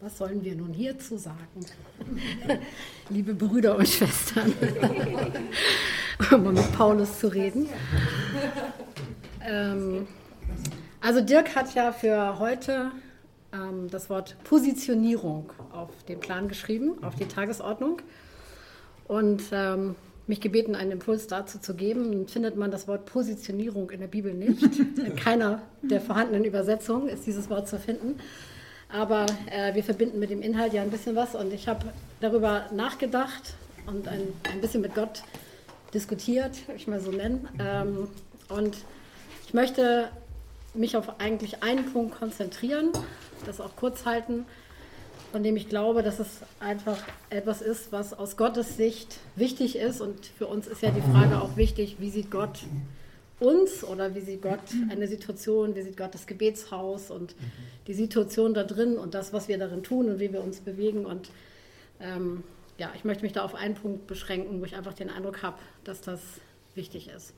Was 0.00 0.16
sollen 0.18 0.44
wir 0.44 0.54
nun 0.54 0.72
hierzu 0.72 1.16
sagen? 1.16 1.66
Liebe 3.08 3.34
Brüder 3.34 3.76
und 3.76 3.88
Schwestern, 3.88 4.54
um 6.30 6.54
mit 6.54 6.72
Paulus 6.72 7.18
zu 7.18 7.26
reden. 7.26 7.68
Ähm, 9.44 10.06
also 11.00 11.20
Dirk 11.20 11.56
hat 11.56 11.74
ja 11.74 11.90
für 11.90 12.38
heute 12.38 12.92
ähm, 13.52 13.90
das 13.90 14.08
Wort 14.08 14.36
Positionierung 14.44 15.52
auf 15.72 15.90
den 16.04 16.20
Plan 16.20 16.46
geschrieben, 16.46 17.02
auf 17.02 17.16
die 17.16 17.26
Tagesordnung. 17.26 18.00
Und 19.08 19.42
ähm, 19.50 19.96
mich 20.28 20.40
gebeten, 20.40 20.76
einen 20.76 20.92
Impuls 20.92 21.26
dazu 21.26 21.58
zu 21.58 21.74
geben. 21.74 22.28
Findet 22.28 22.56
man 22.56 22.70
das 22.70 22.86
Wort 22.86 23.04
Positionierung 23.06 23.90
in 23.90 23.98
der 23.98 24.06
Bibel 24.06 24.32
nicht. 24.32 24.62
In 24.62 25.16
keiner 25.16 25.62
der 25.82 26.00
vorhandenen 26.00 26.44
Übersetzungen 26.44 27.08
ist 27.08 27.26
dieses 27.26 27.50
Wort 27.50 27.66
zu 27.66 27.80
finden. 27.80 28.20
Aber 28.90 29.26
äh, 29.50 29.74
wir 29.74 29.84
verbinden 29.84 30.18
mit 30.18 30.30
dem 30.30 30.42
Inhalt 30.42 30.72
ja 30.72 30.82
ein 30.82 30.90
bisschen 30.90 31.14
was 31.14 31.34
und 31.34 31.52
ich 31.52 31.68
habe 31.68 31.86
darüber 32.20 32.66
nachgedacht 32.72 33.54
und 33.86 34.08
ein, 34.08 34.22
ein 34.50 34.60
bisschen 34.60 34.80
mit 34.80 34.94
Gott 34.94 35.22
diskutiert, 35.92 36.52
ich 36.76 36.86
mal 36.86 37.00
so 37.00 37.10
nennen. 37.10 37.48
Ähm, 37.58 38.08
und 38.48 38.76
ich 39.46 39.54
möchte 39.54 40.08
mich 40.74 40.96
auf 40.96 41.20
eigentlich 41.20 41.62
einen 41.62 41.92
Punkt 41.92 42.18
konzentrieren, 42.18 42.90
das 43.46 43.60
auch 43.60 43.76
kurz 43.76 44.04
halten, 44.06 44.46
von 45.32 45.42
dem 45.42 45.56
ich 45.56 45.68
glaube, 45.68 46.02
dass 46.02 46.18
es 46.18 46.40
einfach 46.60 46.98
etwas 47.28 47.60
ist, 47.60 47.92
was 47.92 48.14
aus 48.14 48.36
Gottes 48.36 48.76
Sicht 48.76 49.18
wichtig 49.36 49.76
ist. 49.76 50.00
Und 50.00 50.26
für 50.26 50.46
uns 50.46 50.66
ist 50.66 50.82
ja 50.82 50.90
die 50.90 51.02
Frage 51.02 51.40
auch 51.40 51.56
wichtig, 51.56 51.96
wie 51.98 52.10
sieht 52.10 52.30
Gott 52.30 52.60
uns 53.40 53.84
oder 53.84 54.14
wie 54.14 54.20
sieht 54.20 54.42
Gott 54.42 54.60
eine 54.90 55.06
Situation, 55.06 55.74
wie 55.74 55.82
sieht 55.82 55.96
Gott 55.96 56.14
das 56.14 56.26
Gebetshaus 56.26 57.10
und 57.10 57.34
die 57.86 57.94
Situation 57.94 58.54
da 58.54 58.64
drin 58.64 58.98
und 58.98 59.14
das, 59.14 59.32
was 59.32 59.48
wir 59.48 59.58
darin 59.58 59.82
tun 59.82 60.08
und 60.08 60.20
wie 60.20 60.32
wir 60.32 60.42
uns 60.42 60.60
bewegen. 60.60 61.06
Und 61.06 61.30
ähm, 62.00 62.42
ja, 62.78 62.92
ich 62.94 63.04
möchte 63.04 63.22
mich 63.22 63.32
da 63.32 63.44
auf 63.44 63.54
einen 63.54 63.74
Punkt 63.74 64.06
beschränken, 64.06 64.60
wo 64.60 64.64
ich 64.64 64.76
einfach 64.76 64.94
den 64.94 65.10
Eindruck 65.10 65.42
habe, 65.42 65.58
dass 65.84 66.00
das 66.00 66.20
wichtig 66.74 67.08
ist. 67.14 67.32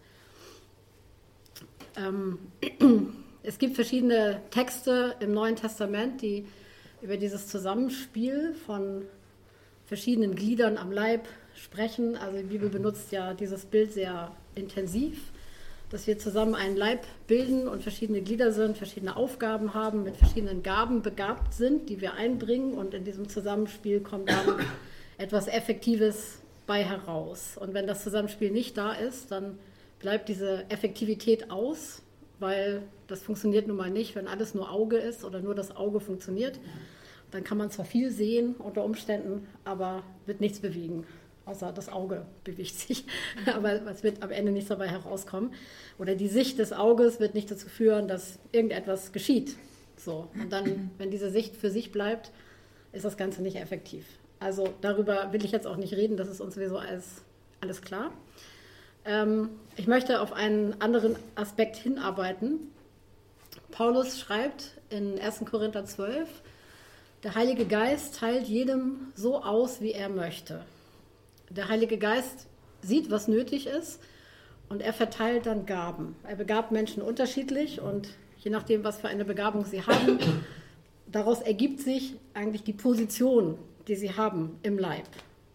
Ähm, 1.97 2.39
es 3.43 3.59
gibt 3.59 3.75
verschiedene 3.75 4.41
Texte 4.51 5.17
im 5.21 5.33
Neuen 5.33 5.57
Testament, 5.57 6.23
die 6.23 6.47
über 7.03 7.17
dieses 7.17 7.47
Zusammenspiel 7.49 8.55
von 8.67 9.05
verschiedenen 9.87 10.35
Gliedern 10.35 10.77
am 10.77 10.93
Leib 10.93 11.27
sprechen. 11.55 12.17
Also 12.17 12.39
die 12.39 12.45
Bibel 12.45 12.69
benutzt 12.69 13.13
ja 13.13 13.35
dieses 13.35 13.67
Bild 13.67 13.93
sehr 13.93 14.33
intensiv 14.55 15.33
dass 15.91 16.07
wir 16.07 16.19
zusammen 16.19 16.55
einen 16.55 16.77
Leib 16.77 17.05
bilden 17.27 17.67
und 17.67 17.83
verschiedene 17.83 18.23
Glieder 18.23 18.53
sind, 18.53 18.79
verschiedene 18.79 19.17
Aufgaben 19.17 19.75
haben, 19.75 20.05
mit 20.05 20.17
verschiedenen 20.17 20.63
Gaben 20.63 21.03
begabt 21.03 21.53
sind, 21.53 21.89
die 21.89 22.01
wir 22.01 22.15
einbringen 22.15 22.75
und 22.75 22.95
in 22.95 23.05
diesem 23.05 23.29
Zusammenspiel 23.29 24.01
kommt 24.01 24.31
dann 24.31 24.61
etwas 25.19 25.49
Effektives 25.49 26.39
bei 26.67 26.85
heraus. 26.85 27.57
Und 27.59 27.75
wenn 27.75 27.89
das 27.89 28.05
Zusammenspiel 28.05 28.53
nicht 28.53 28.79
da 28.79 28.93
ist, 28.93 29.33
dann 29.33 29.59
bleibt 29.99 30.29
diese 30.29 30.65
Effektivität 30.71 31.51
aus, 31.51 32.03
weil 32.39 32.83
das 33.09 33.23
funktioniert 33.23 33.67
nun 33.67 33.77
mal 33.77 33.91
nicht, 33.91 34.15
wenn 34.15 34.29
alles 34.29 34.55
nur 34.55 34.71
Auge 34.71 34.97
ist 34.97 35.25
oder 35.25 35.41
nur 35.41 35.57
das 35.57 35.77
Auge 35.77 35.99
funktioniert. 35.99 36.61
Dann 37.33 37.43
kann 37.43 37.59
man 37.59 37.71
zwar 37.71 37.85
viel 37.85 38.11
sehen 38.11 38.55
unter 38.59 38.85
Umständen, 38.85 39.47
aber 39.65 40.05
wird 40.27 40.41
nichts 40.41 40.61
bewegen 40.61 41.05
außer 41.45 41.73
das 41.73 41.89
Auge 41.89 42.27
bewegt 42.45 42.75
sich. 42.75 43.05
Aber 43.47 43.87
es 43.87 44.03
wird 44.03 44.23
am 44.23 44.31
Ende 44.31 44.53
nichts 44.53 44.69
dabei 44.69 44.89
herauskommen. 44.89 45.53
Oder 45.99 46.15
die 46.15 46.29
Sicht 46.29 46.59
des 46.59 46.73
Auges 46.73 47.21
wird 47.21 47.35
nicht 47.35 47.51
dazu 47.51 47.69
führen, 47.69 48.09
dass 48.09 48.39
irgendetwas 48.53 49.13
geschieht. 49.13 49.57
So. 49.97 50.29
Und 50.35 50.51
dann, 50.51 50.91
wenn 50.99 51.11
diese 51.11 51.31
Sicht 51.31 51.57
für 51.57 51.71
sich 51.71 51.93
bleibt, 51.93 52.31
ist 52.93 53.05
das 53.05 53.17
Ganze 53.17 53.43
nicht 53.43 53.57
effektiv. 53.57 54.07
Also 54.41 54.73
darüber 54.81 55.33
will 55.33 55.45
ich 55.45 55.53
jetzt 55.53 55.67
auch 55.67 55.77
nicht 55.77 55.95
reden, 55.95 56.17
das 56.17 56.29
ist 56.29 56.41
uns 56.41 56.55
sowieso 56.55 56.79
alles, 56.79 57.23
alles 57.61 57.83
klar. 57.83 58.11
Ähm, 59.05 59.51
ich 59.77 59.87
möchte 59.87 60.21
auf 60.21 60.33
einen 60.33 60.81
anderen 60.81 61.17
Aspekt 61.35 61.77
hinarbeiten. 61.77 62.73
Paulus 63.71 64.19
schreibt 64.19 64.73
in 64.89 65.19
1. 65.19 65.45
Korinther 65.51 65.85
12, 65.85 66.29
der 67.23 67.35
Heilige 67.35 67.67
Geist 67.67 68.17
teilt 68.17 68.47
jedem 68.47 69.13
so 69.15 69.43
aus, 69.43 69.83
wie 69.83 69.93
er 69.93 70.09
möchte. 70.09 70.65
Der 71.51 71.69
Heilige 71.69 71.99
Geist 71.99 72.47
sieht, 72.81 73.11
was 73.11 73.27
nötig 73.27 73.67
ist 73.67 74.01
und 74.69 74.81
er 74.81 74.93
verteilt 74.93 75.47
dann 75.47 75.67
Gaben. 75.67 76.15
Er 76.23 76.37
begabt 76.37 76.71
Menschen 76.71 77.03
unterschiedlich 77.03 77.81
und 77.81 78.09
je 78.39 78.51
nachdem, 78.51 78.85
was 78.85 79.01
für 79.01 79.09
eine 79.09 79.25
Begabung 79.25 79.65
sie 79.65 79.83
haben, 79.83 80.19
daraus 81.11 81.41
ergibt 81.43 81.81
sich 81.81 82.15
eigentlich 82.35 82.63
die 82.63 82.73
Position, 82.73 83.59
die 83.89 83.97
sie 83.97 84.17
haben 84.17 84.59
im 84.63 84.79
Leib. 84.79 85.07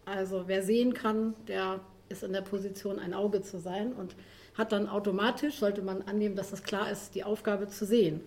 Also 0.04 0.44
wer 0.48 0.64
sehen 0.64 0.94
kann, 0.94 1.34
der 1.48 1.80
ist 2.10 2.24
in 2.24 2.34
der 2.34 2.42
Position, 2.42 3.00
ein 3.00 3.14
Auge 3.14 3.42
zu 3.42 3.58
sein 3.58 3.94
und 3.94 4.16
hat 4.58 4.74
dann 4.74 4.88
automatisch, 4.88 5.56
sollte 5.56 5.82
man 5.82 6.02
annehmen, 6.04 6.36
dass 6.36 6.52
es 6.52 6.64
klar 6.64 6.92
ist, 6.92 7.16
die 7.16 7.24
Aufgabe 7.24 7.68
zu 7.68 7.86
sehen. 7.86 8.22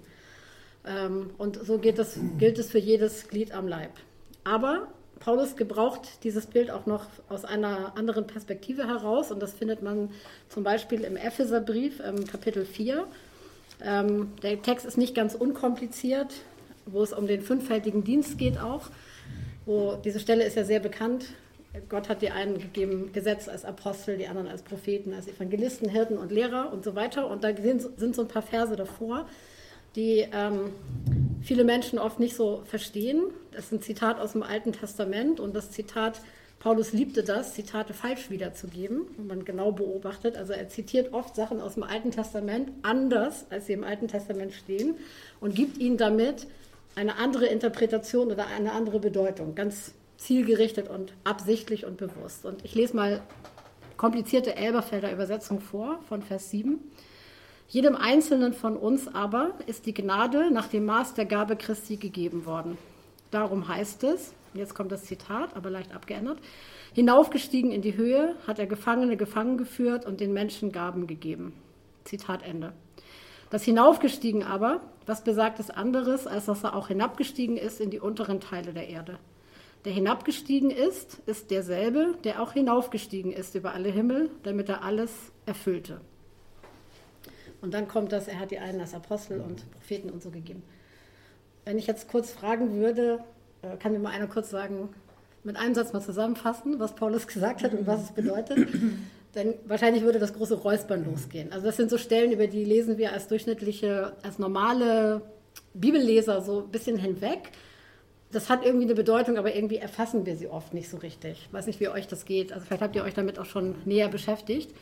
Ähm, 0.86 1.30
und 1.36 1.58
so 1.64 1.76
das, 1.76 2.18
gilt 2.38 2.58
es 2.58 2.70
für 2.70 2.78
jedes 2.78 3.28
Glied 3.28 3.52
am 3.52 3.68
Leib. 3.68 3.92
Aber 4.42 4.88
Paulus 5.20 5.56
gebraucht 5.56 6.22
dieses 6.22 6.46
Bild 6.46 6.70
auch 6.70 6.86
noch 6.86 7.06
aus 7.28 7.44
einer 7.44 7.96
anderen 7.96 8.26
Perspektive 8.26 8.86
heraus 8.86 9.30
und 9.30 9.40
das 9.40 9.52
findet 9.52 9.82
man 9.82 10.10
zum 10.48 10.62
Beispiel 10.62 11.02
im 11.02 11.16
Epheserbrief, 11.16 12.00
ähm, 12.04 12.26
Kapitel 12.26 12.64
4. 12.64 13.06
Ähm, 13.84 14.32
der 14.42 14.60
Text 14.62 14.86
ist 14.86 14.96
nicht 14.96 15.14
ganz 15.14 15.34
unkompliziert, 15.34 16.32
wo 16.86 17.02
es 17.02 17.12
um 17.12 17.26
den 17.26 17.42
fünffältigen 17.42 18.04
Dienst 18.04 18.38
geht 18.38 18.58
auch. 18.58 18.90
Wo 19.66 19.96
diese 19.96 20.20
Stelle 20.20 20.44
ist 20.44 20.56
ja 20.56 20.64
sehr 20.64 20.80
bekannt. 20.80 21.26
Gott 21.88 22.08
hat 22.08 22.22
die 22.22 22.30
einen 22.30 22.58
gegeben, 22.58 23.12
gesetzt 23.12 23.48
als 23.48 23.64
Apostel, 23.64 24.16
die 24.16 24.26
anderen 24.26 24.48
als 24.48 24.62
Propheten, 24.62 25.12
als 25.12 25.28
Evangelisten, 25.28 25.88
Hirten 25.88 26.16
und 26.16 26.32
Lehrer 26.32 26.72
und 26.72 26.82
so 26.82 26.94
weiter. 26.94 27.28
Und 27.28 27.44
da 27.44 27.54
sind, 27.54 27.82
sind 27.98 28.16
so 28.16 28.22
ein 28.22 28.28
paar 28.28 28.42
Verse 28.42 28.74
davor, 28.74 29.28
die 29.96 30.26
ähm, 30.32 30.70
viele 31.42 31.64
Menschen 31.64 31.98
oft 31.98 32.20
nicht 32.20 32.36
so 32.36 32.62
verstehen. 32.66 33.24
Das 33.52 33.66
ist 33.66 33.72
ein 33.72 33.82
Zitat 33.82 34.20
aus 34.20 34.32
dem 34.32 34.42
Alten 34.42 34.72
Testament 34.72 35.40
und 35.40 35.54
das 35.54 35.70
Zitat, 35.70 36.20
Paulus 36.60 36.92
liebte 36.92 37.22
das, 37.22 37.54
Zitate 37.54 37.94
falsch 37.94 38.30
wiederzugeben, 38.30 39.06
wenn 39.16 39.26
man 39.26 39.44
genau 39.44 39.72
beobachtet. 39.72 40.36
Also 40.36 40.52
er 40.52 40.68
zitiert 40.68 41.12
oft 41.12 41.34
Sachen 41.34 41.60
aus 41.60 41.74
dem 41.74 41.82
Alten 41.84 42.10
Testament 42.10 42.70
anders, 42.82 43.46
als 43.50 43.66
sie 43.66 43.72
im 43.72 43.84
Alten 43.84 44.08
Testament 44.08 44.52
stehen 44.52 44.96
und 45.40 45.54
gibt 45.54 45.78
ihnen 45.78 45.96
damit 45.96 46.46
eine 46.94 47.16
andere 47.16 47.46
Interpretation 47.46 48.32
oder 48.32 48.46
eine 48.48 48.72
andere 48.72 48.98
Bedeutung, 48.98 49.54
ganz 49.54 49.94
zielgerichtet 50.16 50.88
und 50.88 51.14
absichtlich 51.24 51.86
und 51.86 51.96
bewusst. 51.96 52.44
Und 52.44 52.64
ich 52.64 52.74
lese 52.74 52.96
mal 52.96 53.22
komplizierte 53.96 54.56
Elberfelder 54.56 55.12
Übersetzung 55.12 55.60
vor 55.60 56.00
von 56.08 56.22
Vers 56.22 56.50
7. 56.50 56.78
Jedem 57.70 57.96
Einzelnen 57.96 58.54
von 58.54 58.78
uns 58.78 59.14
aber 59.14 59.50
ist 59.66 59.84
die 59.84 59.92
Gnade 59.92 60.50
nach 60.50 60.68
dem 60.68 60.86
Maß 60.86 61.12
der 61.12 61.26
Gabe 61.26 61.54
Christi 61.54 61.96
gegeben 61.96 62.46
worden. 62.46 62.78
Darum 63.30 63.68
heißt 63.68 64.04
es, 64.04 64.32
jetzt 64.54 64.74
kommt 64.74 64.90
das 64.90 65.04
Zitat, 65.04 65.54
aber 65.54 65.68
leicht 65.68 65.94
abgeändert, 65.94 66.38
hinaufgestiegen 66.94 67.70
in 67.70 67.82
die 67.82 67.94
Höhe, 67.94 68.36
hat 68.46 68.58
er 68.58 68.66
Gefangene 68.66 69.18
gefangen 69.18 69.58
geführt 69.58 70.06
und 70.06 70.20
den 70.20 70.32
Menschen 70.32 70.72
Gaben 70.72 71.06
gegeben. 71.06 71.52
Zitat 72.04 72.42
Ende. 72.42 72.72
Das 73.50 73.64
Hinaufgestiegen 73.64 74.44
aber, 74.44 74.80
was 75.04 75.22
besagt 75.22 75.60
es 75.60 75.68
anderes, 75.68 76.26
als 76.26 76.46
dass 76.46 76.64
er 76.64 76.74
auch 76.74 76.88
hinabgestiegen 76.88 77.58
ist 77.58 77.82
in 77.82 77.90
die 77.90 78.00
unteren 78.00 78.40
Teile 78.40 78.72
der 78.72 78.88
Erde. 78.88 79.18
Der 79.84 79.92
hinabgestiegen 79.92 80.70
ist, 80.70 81.18
ist 81.26 81.50
derselbe, 81.50 82.14
der 82.24 82.40
auch 82.40 82.52
hinaufgestiegen 82.52 83.30
ist 83.30 83.54
über 83.54 83.74
alle 83.74 83.90
Himmel, 83.90 84.30
damit 84.42 84.70
er 84.70 84.82
alles 84.84 85.12
erfüllte. 85.44 86.00
Und 87.60 87.74
dann 87.74 87.88
kommt 87.88 88.12
das, 88.12 88.28
er 88.28 88.38
hat 88.38 88.50
die 88.50 88.58
einen 88.58 88.80
als 88.80 88.94
Apostel 88.94 89.40
und 89.40 89.70
Propheten 89.72 90.10
und 90.10 90.22
so 90.22 90.30
gegeben. 90.30 90.62
Wenn 91.64 91.78
ich 91.78 91.86
jetzt 91.86 92.08
kurz 92.08 92.30
fragen 92.30 92.74
würde, 92.74 93.20
äh, 93.62 93.76
kann 93.76 93.92
mir 93.92 93.98
mal 93.98 94.10
einer 94.10 94.28
kurz 94.28 94.50
sagen, 94.50 94.90
mit 95.44 95.56
einem 95.56 95.74
Satz 95.74 95.92
mal 95.92 96.00
zusammenfassen, 96.00 96.78
was 96.78 96.94
Paulus 96.94 97.26
gesagt 97.26 97.62
hat 97.62 97.72
und 97.72 97.86
was 97.86 98.04
es 98.04 98.12
bedeutet, 98.12 98.68
dann 99.32 99.54
wahrscheinlich 99.66 100.02
würde 100.02 100.18
das 100.18 100.34
große 100.34 100.54
Räuspern 100.54 101.04
losgehen. 101.04 101.52
Also 101.52 101.66
das 101.66 101.76
sind 101.76 101.90
so 101.90 101.98
Stellen, 101.98 102.32
über 102.32 102.46
die 102.46 102.64
lesen 102.64 102.98
wir 102.98 103.12
als 103.12 103.28
durchschnittliche, 103.28 104.12
als 104.22 104.38
normale 104.38 105.22
Bibelleser 105.74 106.40
so 106.42 106.60
ein 106.60 106.68
bisschen 106.70 106.96
hinweg. 106.96 107.50
Das 108.30 108.50
hat 108.50 108.64
irgendwie 108.64 108.84
eine 108.84 108.94
Bedeutung, 108.94 109.38
aber 109.38 109.54
irgendwie 109.54 109.78
erfassen 109.78 110.26
wir 110.26 110.36
sie 110.36 110.48
oft 110.48 110.74
nicht 110.74 110.88
so 110.88 110.98
richtig. 110.98 111.46
Ich 111.46 111.52
weiß 111.52 111.66
nicht, 111.66 111.80
wie 111.80 111.88
euch 111.88 112.06
das 112.06 112.24
geht. 112.24 112.52
Also 112.52 112.66
vielleicht 112.66 112.82
habt 112.82 112.96
ihr 112.96 113.04
euch 113.04 113.14
damit 113.14 113.38
auch 113.38 113.46
schon 113.46 113.74
näher 113.84 114.08
beschäftigt. 114.08 114.74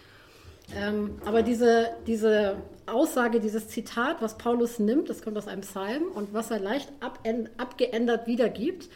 Ähm, 0.75 1.19
aber 1.25 1.43
diese, 1.43 1.91
diese 2.07 2.57
Aussage, 2.87 3.41
dieses 3.41 3.69
Zitat, 3.69 4.21
was 4.21 4.37
Paulus 4.37 4.79
nimmt, 4.79 5.09
das 5.09 5.23
kommt 5.23 5.37
aus 5.39 5.47
einem 5.47 5.61
Psalm 5.61 6.05
und 6.15 6.35
was 6.35 6.51
er 6.51 6.59
leicht 6.59 6.93
abgeändert 7.57 8.27
wiedergibt, 8.27 8.89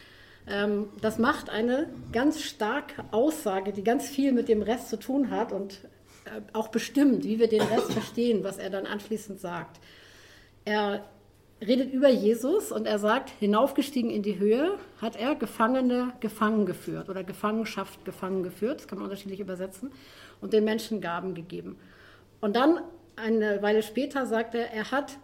ähm, 0.47 0.89
das 1.01 1.17
macht 1.17 1.49
eine 1.49 1.89
ganz 2.11 2.41
starke 2.41 3.05
Aussage, 3.11 3.71
die 3.71 3.83
ganz 3.83 4.07
viel 4.07 4.33
mit 4.33 4.49
dem 4.49 4.61
Rest 4.61 4.89
zu 4.89 4.99
tun 4.99 5.31
hat 5.31 5.51
und 5.51 5.81
äh, 6.25 6.41
auch 6.53 6.69
bestimmt, 6.69 7.23
wie 7.23 7.39
wir 7.39 7.47
den 7.47 7.61
Rest 7.61 7.93
verstehen, 7.93 8.43
was 8.43 8.57
er 8.57 8.69
dann 8.69 8.85
anschließend 8.85 9.39
sagt. 9.39 9.79
Er 10.65 11.05
redet 11.65 11.93
über 11.93 12.09
Jesus 12.09 12.71
und 12.71 12.87
er 12.87 12.97
sagt, 12.97 13.29
hinaufgestiegen 13.39 14.09
in 14.09 14.23
die 14.23 14.39
Höhe 14.39 14.77
hat 14.99 15.15
er 15.15 15.35
Gefangene 15.35 16.13
gefangen 16.19 16.65
geführt 16.65 17.07
oder 17.09 17.23
Gefangenschaft 17.23 18.03
gefangen 18.03 18.41
geführt, 18.41 18.79
das 18.79 18.87
kann 18.87 18.97
man 18.97 19.05
unterschiedlich 19.05 19.39
übersetzen, 19.39 19.91
und 20.41 20.53
den 20.53 20.63
Menschen 20.63 21.01
Gaben 21.01 21.33
gegeben. 21.33 21.77
Und 22.41 22.55
dann 22.55 22.81
eine 23.15 23.61
Weile 23.61 23.83
später 23.83 24.25
sagt 24.25 24.55
er, 24.55 24.71
er 24.71 24.91
hat 24.91 25.17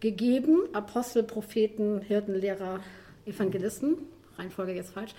gegeben, 0.00 0.68
Apostel, 0.72 1.22
Propheten, 1.22 2.00
Hirten, 2.00 2.34
Lehrer, 2.34 2.80
Evangelisten, 3.24 3.96
Reihenfolge 4.36 4.72
jetzt 4.72 4.90
falsch, 4.90 5.14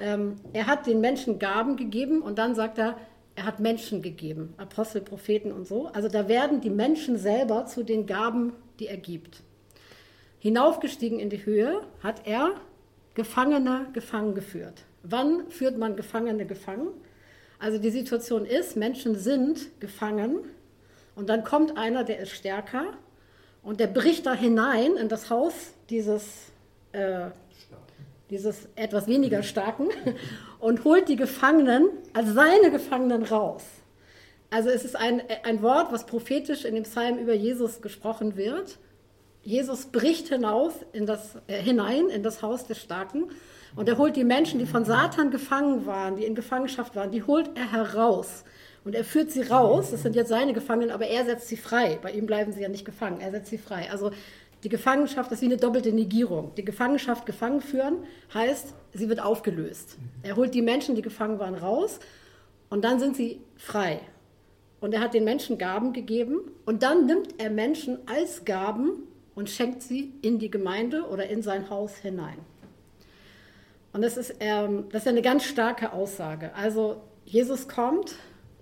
ähm, 0.00 0.36
er 0.52 0.66
hat 0.66 0.86
den 0.86 1.00
Menschen 1.00 1.38
Gaben 1.38 1.76
gegeben 1.76 2.22
und 2.22 2.38
dann 2.38 2.54
sagt 2.54 2.78
er, 2.78 2.96
er 3.34 3.46
hat 3.46 3.58
Menschen 3.58 4.02
gegeben, 4.02 4.54
Apostel, 4.56 5.00
Propheten 5.00 5.50
und 5.50 5.66
so. 5.66 5.86
Also 5.86 6.08
da 6.08 6.28
werden 6.28 6.60
die 6.60 6.70
Menschen 6.70 7.16
selber 7.16 7.66
zu 7.66 7.82
den 7.82 8.06
Gaben, 8.06 8.52
die 8.78 8.86
er 8.86 8.98
gibt. 8.98 9.42
Hinaufgestiegen 10.38 11.18
in 11.18 11.30
die 11.30 11.44
Höhe 11.44 11.80
hat 12.02 12.26
er 12.26 12.52
Gefangene 13.14 13.86
gefangen 13.92 14.34
geführt. 14.34 14.84
Wann 15.02 15.48
führt 15.48 15.78
man 15.78 15.96
Gefangene 15.96 16.46
gefangen? 16.46 16.88
Also 17.60 17.78
die 17.78 17.90
Situation 17.90 18.44
ist, 18.44 18.76
Menschen 18.76 19.16
sind 19.16 19.80
gefangen 19.80 20.38
und 21.14 21.28
dann 21.28 21.44
kommt 21.44 21.76
einer, 21.76 22.02
der 22.02 22.18
ist 22.18 22.30
stärker 22.30 22.94
und 23.62 23.78
der 23.78 23.86
bricht 23.86 24.26
da 24.26 24.34
hinein 24.34 24.96
in 24.96 25.08
das 25.08 25.30
Haus 25.30 25.54
dieses 25.88 26.50
äh, 26.92 27.26
dieses 28.30 28.68
etwas 28.76 29.06
weniger 29.08 29.42
starken, 29.42 29.88
und 30.60 30.84
holt 30.84 31.08
die 31.08 31.16
Gefangenen 31.16 31.88
als 32.12 32.32
seine 32.32 32.70
Gefangenen 32.70 33.24
raus. 33.24 33.64
Also 34.50 34.68
es 34.68 34.84
ist 34.84 34.96
ein, 34.96 35.22
ein 35.44 35.62
Wort, 35.62 35.92
was 35.92 36.06
prophetisch 36.06 36.64
in 36.64 36.74
dem 36.74 36.84
Psalm 36.84 37.18
über 37.18 37.34
Jesus 37.34 37.82
gesprochen 37.82 38.36
wird. 38.36 38.78
Jesus 39.42 39.86
bricht 39.86 40.28
hinaus 40.28 40.74
in 40.92 41.06
das, 41.06 41.36
äh, 41.46 41.60
hinein 41.60 42.08
in 42.08 42.22
das 42.22 42.42
Haus 42.42 42.66
des 42.66 42.78
Starken 42.78 43.30
und 43.76 43.88
er 43.88 43.98
holt 43.98 44.16
die 44.16 44.24
Menschen, 44.24 44.58
die 44.58 44.66
von 44.66 44.84
Satan 44.84 45.30
gefangen 45.30 45.86
waren, 45.86 46.16
die 46.16 46.24
in 46.24 46.34
Gefangenschaft 46.34 46.96
waren, 46.96 47.10
die 47.10 47.22
holt 47.22 47.50
er 47.56 47.72
heraus. 47.72 48.44
Und 48.84 48.94
er 48.94 49.04
führt 49.04 49.30
sie 49.30 49.42
raus, 49.42 49.90
das 49.90 50.02
sind 50.02 50.16
jetzt 50.16 50.30
seine 50.30 50.52
Gefangenen, 50.52 50.90
aber 50.90 51.06
er 51.06 51.24
setzt 51.24 51.48
sie 51.48 51.56
frei. 51.56 51.98
Bei 52.00 52.12
ihm 52.12 52.26
bleiben 52.26 52.52
sie 52.52 52.62
ja 52.62 52.68
nicht 52.68 52.84
gefangen, 52.84 53.20
er 53.20 53.30
setzt 53.30 53.50
sie 53.50 53.58
frei. 53.58 53.90
Also 53.90 54.10
die 54.62 54.68
Gefangenschaft 54.68 55.30
ist 55.32 55.42
wie 55.42 55.46
eine 55.46 55.56
doppelte 55.56 55.92
Negierung. 55.92 56.52
Die 56.56 56.64
Gefangenschaft 56.64 57.24
gefangen 57.24 57.60
führen 57.60 58.04
heißt, 58.34 58.74
sie 58.92 59.08
wird 59.08 59.20
aufgelöst. 59.20 59.96
Er 60.22 60.36
holt 60.36 60.54
die 60.54 60.62
Menschen, 60.62 60.94
die 60.94 61.02
gefangen 61.02 61.38
waren, 61.38 61.54
raus 61.54 61.98
und 62.68 62.84
dann 62.84 62.98
sind 62.98 63.16
sie 63.16 63.40
frei. 63.56 64.00
Und 64.80 64.94
er 64.94 65.00
hat 65.00 65.14
den 65.14 65.24
Menschen 65.24 65.58
Gaben 65.58 65.92
gegeben 65.92 66.40
und 66.64 66.82
dann 66.82 67.06
nimmt 67.06 67.34
er 67.38 67.50
Menschen 67.50 67.98
als 68.06 68.44
Gaben 68.44 69.04
und 69.40 69.48
schenkt 69.48 69.82
sie 69.82 70.12
in 70.20 70.38
die 70.38 70.50
Gemeinde 70.50 71.04
oder 71.04 71.26
in 71.30 71.42
sein 71.42 71.70
Haus 71.70 71.96
hinein. 71.96 72.36
Und 73.94 74.02
das 74.02 74.18
ist, 74.18 74.34
ähm, 74.38 74.84
das 74.92 75.02
ist 75.02 75.08
eine 75.08 75.22
ganz 75.22 75.44
starke 75.44 75.94
Aussage. 75.94 76.54
Also 76.54 77.00
Jesus 77.24 77.66
kommt, 77.66 78.16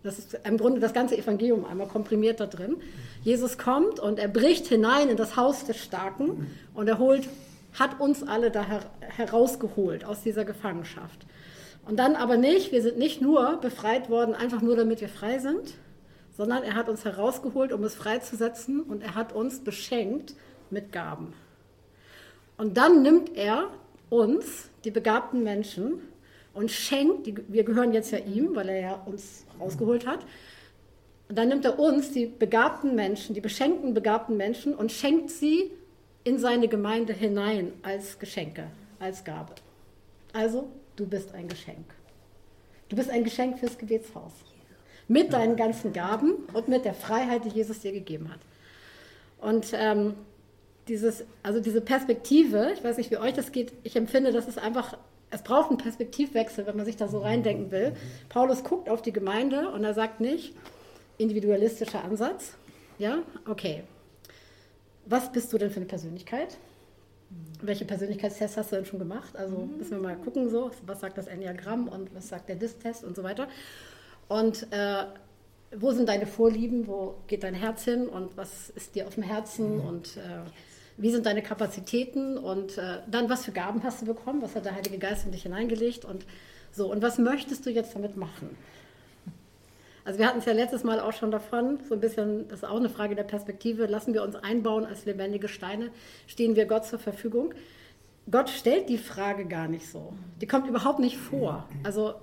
das 0.04 0.20
ist 0.20 0.38
im 0.44 0.56
Grunde 0.56 0.78
das 0.78 0.92
ganze 0.92 1.18
Evangelium 1.18 1.64
einmal 1.64 1.88
komprimiert 1.88 2.38
da 2.38 2.46
drin. 2.46 2.76
Jesus 3.24 3.58
kommt 3.58 3.98
und 3.98 4.20
er 4.20 4.28
bricht 4.28 4.68
hinein 4.68 5.08
in 5.08 5.16
das 5.16 5.34
Haus 5.36 5.64
des 5.64 5.78
Starken 5.78 6.46
und 6.74 6.86
er 6.86 7.00
holt, 7.00 7.28
hat 7.76 8.00
uns 8.00 8.22
alle 8.22 8.52
da 8.52 8.64
her 8.64 8.80
herausgeholt 9.00 10.04
aus 10.04 10.22
dieser 10.22 10.44
Gefangenschaft. 10.44 11.26
Und 11.86 11.98
dann 11.98 12.14
aber 12.14 12.36
nicht, 12.36 12.70
wir 12.70 12.82
sind 12.82 12.98
nicht 12.98 13.20
nur 13.20 13.56
befreit 13.60 14.10
worden, 14.10 14.32
einfach 14.32 14.62
nur 14.62 14.76
damit 14.76 15.00
wir 15.00 15.08
frei 15.08 15.40
sind, 15.40 15.74
sondern 16.36 16.62
er 16.62 16.76
hat 16.76 16.88
uns 16.88 17.04
herausgeholt, 17.04 17.72
um 17.72 17.82
es 17.82 17.96
freizusetzen 17.96 18.80
und 18.80 19.02
er 19.02 19.16
hat 19.16 19.32
uns 19.32 19.58
beschenkt 19.64 20.36
mit 20.72 20.92
Gaben. 20.92 21.32
Und 22.56 22.76
dann 22.76 23.02
nimmt 23.02 23.36
er 23.36 23.68
uns, 24.10 24.70
die 24.84 24.90
begabten 24.90 25.42
Menschen, 25.42 26.00
und 26.54 26.70
schenkt, 26.72 27.26
die, 27.26 27.36
wir 27.48 27.62
gehören 27.62 27.92
jetzt 27.92 28.10
ja 28.10 28.18
ihm, 28.18 28.56
weil 28.56 28.68
er 28.68 28.80
ja 28.80 28.94
uns 29.06 29.44
rausgeholt 29.60 30.06
hat, 30.06 30.26
und 31.28 31.36
dann 31.36 31.48
nimmt 31.48 31.64
er 31.64 31.78
uns, 31.78 32.10
die 32.12 32.26
begabten 32.26 32.94
Menschen, 32.94 33.34
die 33.34 33.40
beschenkten 33.40 33.94
begabten 33.94 34.36
Menschen, 34.36 34.74
und 34.74 34.90
schenkt 34.90 35.30
sie 35.30 35.70
in 36.24 36.38
seine 36.38 36.68
Gemeinde 36.68 37.12
hinein 37.12 37.72
als 37.82 38.18
Geschenke, 38.18 38.64
als 38.98 39.24
Gabe. 39.24 39.54
Also, 40.32 40.68
du 40.96 41.06
bist 41.06 41.32
ein 41.34 41.48
Geschenk. 41.48 41.84
Du 42.88 42.96
bist 42.96 43.10
ein 43.10 43.24
Geschenk 43.24 43.58
fürs 43.58 43.78
Gebetshaus. 43.78 44.32
Mit 45.06 45.32
deinen 45.32 45.56
ganzen 45.56 45.92
Gaben 45.92 46.32
und 46.52 46.68
mit 46.68 46.84
der 46.84 46.94
Freiheit, 46.94 47.44
die 47.44 47.50
Jesus 47.50 47.80
dir 47.80 47.92
gegeben 47.92 48.30
hat. 48.30 48.40
Und 49.40 49.68
ähm, 49.72 50.14
dieses, 50.88 51.24
also 51.42 51.60
diese 51.60 51.80
Perspektive, 51.80 52.72
ich 52.74 52.82
weiß 52.82 52.96
nicht, 52.96 53.10
wie 53.10 53.18
euch 53.18 53.34
das 53.34 53.52
geht, 53.52 53.72
ich 53.82 53.96
empfinde, 53.96 54.32
das 54.32 54.48
ist 54.48 54.58
einfach, 54.58 54.96
es 55.30 55.42
braucht 55.42 55.68
einen 55.68 55.78
Perspektivwechsel, 55.78 56.66
wenn 56.66 56.76
man 56.76 56.86
sich 56.86 56.96
da 56.96 57.08
so 57.08 57.20
reindenken 57.20 57.70
will. 57.70 57.92
Paulus 58.28 58.64
guckt 58.64 58.88
auf 58.88 59.02
die 59.02 59.12
Gemeinde 59.12 59.70
und 59.70 59.84
er 59.84 59.94
sagt 59.94 60.20
nicht, 60.20 60.54
individualistischer 61.18 62.02
Ansatz. 62.02 62.54
Ja, 62.98 63.22
okay. 63.46 63.82
Was 65.06 65.30
bist 65.32 65.52
du 65.52 65.58
denn 65.58 65.70
für 65.70 65.76
eine 65.76 65.86
Persönlichkeit? 65.86 66.58
Welche 67.60 67.84
Persönlichkeitstests 67.84 68.56
hast 68.56 68.72
du 68.72 68.76
denn 68.76 68.84
schon 68.86 68.98
gemacht? 68.98 69.36
Also 69.36 69.56
mhm. 69.56 69.78
müssen 69.78 69.90
wir 69.92 69.98
mal 69.98 70.16
gucken, 70.16 70.48
so, 70.48 70.70
was 70.86 71.00
sagt 71.00 71.18
das 71.18 71.26
Enneagramm 71.26 71.88
und 71.88 72.14
was 72.14 72.28
sagt 72.28 72.48
der 72.48 72.56
DIS-Test 72.56 73.04
und 73.04 73.16
so 73.16 73.22
weiter. 73.22 73.48
Und 74.28 74.66
äh, 74.70 75.04
wo 75.76 75.92
sind 75.92 76.08
deine 76.08 76.26
Vorlieben? 76.26 76.86
Wo 76.86 77.16
geht 77.26 77.42
dein 77.42 77.54
Herz 77.54 77.84
hin? 77.84 78.08
Und 78.08 78.36
was 78.36 78.70
ist 78.70 78.94
dir 78.94 79.06
auf 79.06 79.14
dem 79.14 79.24
Herzen? 79.24 79.76
Mhm. 79.76 79.80
Und 79.86 80.16
äh, 80.16 80.20
wie 80.98 81.10
sind 81.10 81.24
deine 81.24 81.42
Kapazitäten? 81.42 82.36
Und 82.36 82.76
äh, 82.76 82.98
dann, 83.10 83.30
was 83.30 83.44
für 83.44 83.52
Gaben 83.52 83.82
hast 83.84 84.02
du 84.02 84.06
bekommen? 84.06 84.42
Was 84.42 84.54
hat 84.54 84.66
der 84.66 84.74
Heilige 84.74 84.98
Geist 84.98 85.24
in 85.24 85.32
dich 85.32 85.44
hineingelegt? 85.44 86.04
Und 86.04 86.26
so, 86.72 86.90
und 86.90 87.00
was 87.00 87.18
möchtest 87.18 87.64
du 87.64 87.70
jetzt 87.70 87.94
damit 87.94 88.16
machen? 88.16 88.56
Also 90.04 90.18
wir 90.18 90.26
hatten 90.26 90.38
es 90.38 90.46
ja 90.46 90.52
letztes 90.52 90.84
Mal 90.84 91.00
auch 91.00 91.12
schon 91.12 91.30
davon, 91.30 91.80
so 91.86 91.94
ein 91.94 92.00
bisschen, 92.00 92.48
das 92.48 92.60
ist 92.60 92.64
auch 92.64 92.76
eine 92.76 92.88
Frage 92.88 93.14
der 93.14 93.24
Perspektive, 93.24 93.86
lassen 93.86 94.14
wir 94.14 94.22
uns 94.22 94.36
einbauen 94.36 94.86
als 94.86 95.04
lebendige 95.04 95.48
Steine, 95.48 95.90
stehen 96.26 96.56
wir 96.56 96.64
Gott 96.64 96.86
zur 96.86 96.98
Verfügung? 96.98 97.52
Gott 98.30 98.48
stellt 98.48 98.88
die 98.88 98.96
Frage 98.96 99.44
gar 99.44 99.68
nicht 99.68 99.86
so. 99.86 100.14
Die 100.40 100.46
kommt 100.46 100.66
überhaupt 100.66 100.98
nicht 100.98 101.18
vor. 101.18 101.68
Also 101.84 102.14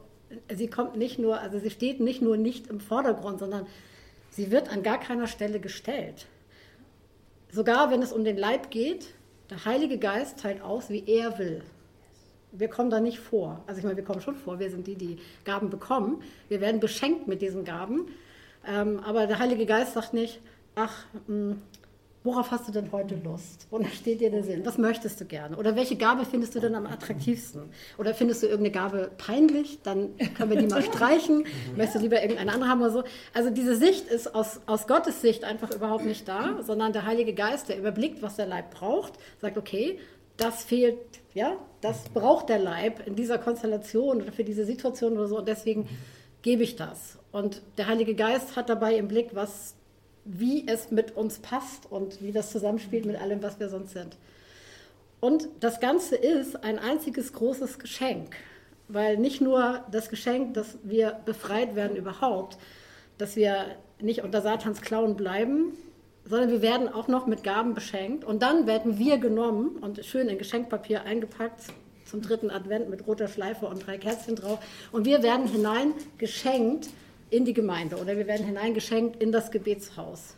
sie 0.52 0.68
kommt 0.68 0.96
nicht 0.96 1.20
nur, 1.20 1.40
also 1.40 1.60
sie 1.60 1.70
steht 1.70 2.00
nicht 2.00 2.22
nur 2.22 2.38
nicht 2.38 2.68
im 2.68 2.80
Vordergrund, 2.80 3.40
sondern 3.40 3.68
sie 4.32 4.50
wird 4.50 4.72
an 4.72 4.82
gar 4.82 5.00
keiner 5.00 5.28
Stelle 5.28 5.60
gestellt. 5.60 6.26
Sogar 7.56 7.90
wenn 7.90 8.02
es 8.02 8.12
um 8.12 8.24
den 8.24 8.38
Leib 8.38 8.70
geht, 8.70 9.14
der 9.50 9.64
Heilige 9.64 9.98
Geist 9.98 10.40
teilt 10.40 10.62
aus, 10.62 10.90
wie 10.90 11.04
er 11.08 11.40
will 11.40 11.64
wir 12.58 12.70
kommen 12.70 12.90
da 12.90 13.00
nicht 13.00 13.20
vor. 13.20 13.64
Also 13.68 13.80
ich 13.80 13.84
meine, 13.84 13.98
wir 13.98 14.04
kommen 14.04 14.22
schon 14.22 14.36
vor, 14.36 14.60
wir 14.60 14.70
sind 14.70 14.88
die, 14.88 14.96
die 14.96 15.18
Gaben 15.44 15.70
bekommen. 15.70 16.22
Wir 16.50 16.62
werden 16.62 16.80
beschenkt 16.80 17.28
mit 17.28 17.42
diesen 17.42 17.66
Gaben. 17.66 18.08
Ähm, 18.68 19.00
aber 19.00 19.28
der 19.28 19.40
Heilige 19.40 19.66
Geist 19.66 19.94
sagt 19.94 20.14
nicht, 20.14 20.40
ach, 20.76 21.06
mh, 21.28 21.52
hm, 21.52 21.62
worauf 22.26 22.52
hast 22.52 22.68
du 22.68 22.72
denn 22.72 22.92
heute 22.92 23.16
Lust? 23.24 23.68
Wonach 23.70 23.94
steht 23.94 24.20
dir 24.20 24.32
der 24.32 24.44
Sinn? 24.44 24.66
Was 24.66 24.78
möchtest 24.78 25.22
du 25.22 25.26
gerne? 25.26 25.56
Oder 25.58 25.76
welche 25.76 25.96
Gabe 25.96 26.26
findest 26.26 26.56
du 26.56 26.60
denn 26.60 26.76
am 26.76 26.88
attraktivsten? 26.88 27.70
Oder 27.98 28.14
findest 28.14 28.44
du 28.44 28.48
irgendeine 28.48 28.72
Gabe 28.72 29.12
peinlich? 29.18 29.80
Dann 29.84 30.10
können 30.36 30.50
wir 30.50 30.58
die 30.58 30.68
mal 30.68 30.82
streichen. 30.84 31.46
Möchtest 31.78 31.96
du 31.96 32.00
lieber 32.00 32.22
irgendeine 32.22 32.52
andere 32.52 32.70
haben 32.70 32.82
oder 32.82 32.92
so? 32.92 33.04
Also 33.34 33.52
diese 33.52 33.76
Sicht 33.76 34.08
ist 34.08 34.34
aus, 34.34 34.60
aus 34.66 34.88
Gottes 34.88 35.22
Sicht 35.22 35.44
einfach 35.44 35.72
überhaupt 35.72 36.06
nicht 36.06 36.28
da, 36.28 36.62
sondern 36.64 36.92
der 36.92 37.06
Heilige 37.06 37.34
Geist, 37.34 37.70
der 37.70 37.78
überblickt, 37.78 38.22
was 38.22 38.36
der 38.36 38.48
Leib 38.48 38.72
braucht, 38.72 39.14
sagt, 39.40 39.58
okay, 39.58 40.00
das 40.38 40.64
fehlt, 40.64 40.98
ja, 41.34 41.56
das 41.82 42.10
braucht 42.10 42.50
der 42.50 42.60
Leib 42.60 43.06
in 43.08 43.16
dieser 43.16 43.38
Konstellation 43.38 44.22
oder 44.22 44.32
für 44.32 44.44
diese 44.44 44.66
Situation 44.66 45.14
oder 45.14 45.28
so 45.28 45.38
und 45.38 45.48
deswegen 45.48 45.88
gebe 46.42 46.64
ich 46.64 46.76
das. 46.76 47.18
Und 47.32 47.62
der 47.78 47.88
Heilige 47.88 48.16
Geist 48.16 48.56
hat 48.56 48.70
dabei 48.70 48.96
im 48.96 49.08
Blick, 49.08 49.30
was, 49.34 49.76
wie 50.26 50.68
es 50.68 50.92
mit 50.92 51.16
uns 51.16 51.40
passt 51.40 51.90
und 51.90 52.22
wie 52.22 52.32
das 52.32 52.52
zusammenspielt 52.52 53.06
mit 53.06 53.16
allem, 53.22 53.42
was 53.44 53.60
wir 53.60 53.70
sonst 53.70 53.94
sind. 53.94 54.18
Und 55.22 55.48
das 55.60 55.80
Ganze 55.80 56.16
ist 56.16 56.64
ein 56.64 56.78
einziges 56.78 57.32
großes 57.34 57.80
Geschenk, 57.80 58.36
weil 58.88 59.18
nicht 59.18 59.40
nur 59.40 59.84
das 59.92 60.10
Geschenk, 60.10 60.56
dass 60.56 60.78
wir 60.84 61.20
befreit 61.26 61.76
werden 61.76 61.96
überhaupt, 61.96 62.58
dass 63.18 63.36
wir 63.36 63.66
nicht 64.02 64.24
unter 64.24 64.42
Satans 64.42 64.82
Klauen 64.82 65.16
bleiben, 65.16 65.74
sondern 66.26 66.50
wir 66.50 66.62
werden 66.62 66.90
auch 66.90 67.08
noch 67.08 67.28
mit 67.28 67.44
Gaben 67.44 67.74
beschenkt. 67.74 68.24
Und 68.24 68.42
dann 68.42 68.68
werden 68.68 68.98
wir 68.98 69.20
genommen 69.20 69.78
und 69.78 70.04
schön 70.04 70.28
in 70.28 70.38
Geschenkpapier 70.38 71.04
eingepackt 71.04 71.62
zum 72.06 72.22
dritten 72.22 72.52
Advent 72.52 72.90
mit 72.90 73.08
roter 73.08 73.28
Schleife 73.28 73.68
und 73.68 73.86
drei 73.86 73.98
Kerzchen 73.98 74.36
drauf. 74.36 74.60
Und 74.92 75.06
wir 75.06 75.24
werden 75.24 75.48
hineingeschenkt 75.48 76.90
in 77.36 77.46
die 77.46 77.54
Gemeinde 77.54 77.98
oder 77.98 78.18
wir 78.18 78.28
werden 78.28 78.46
hineingeschenkt 78.46 79.22
in 79.22 79.32
das 79.32 79.52
Gebetshaus. 79.52 80.36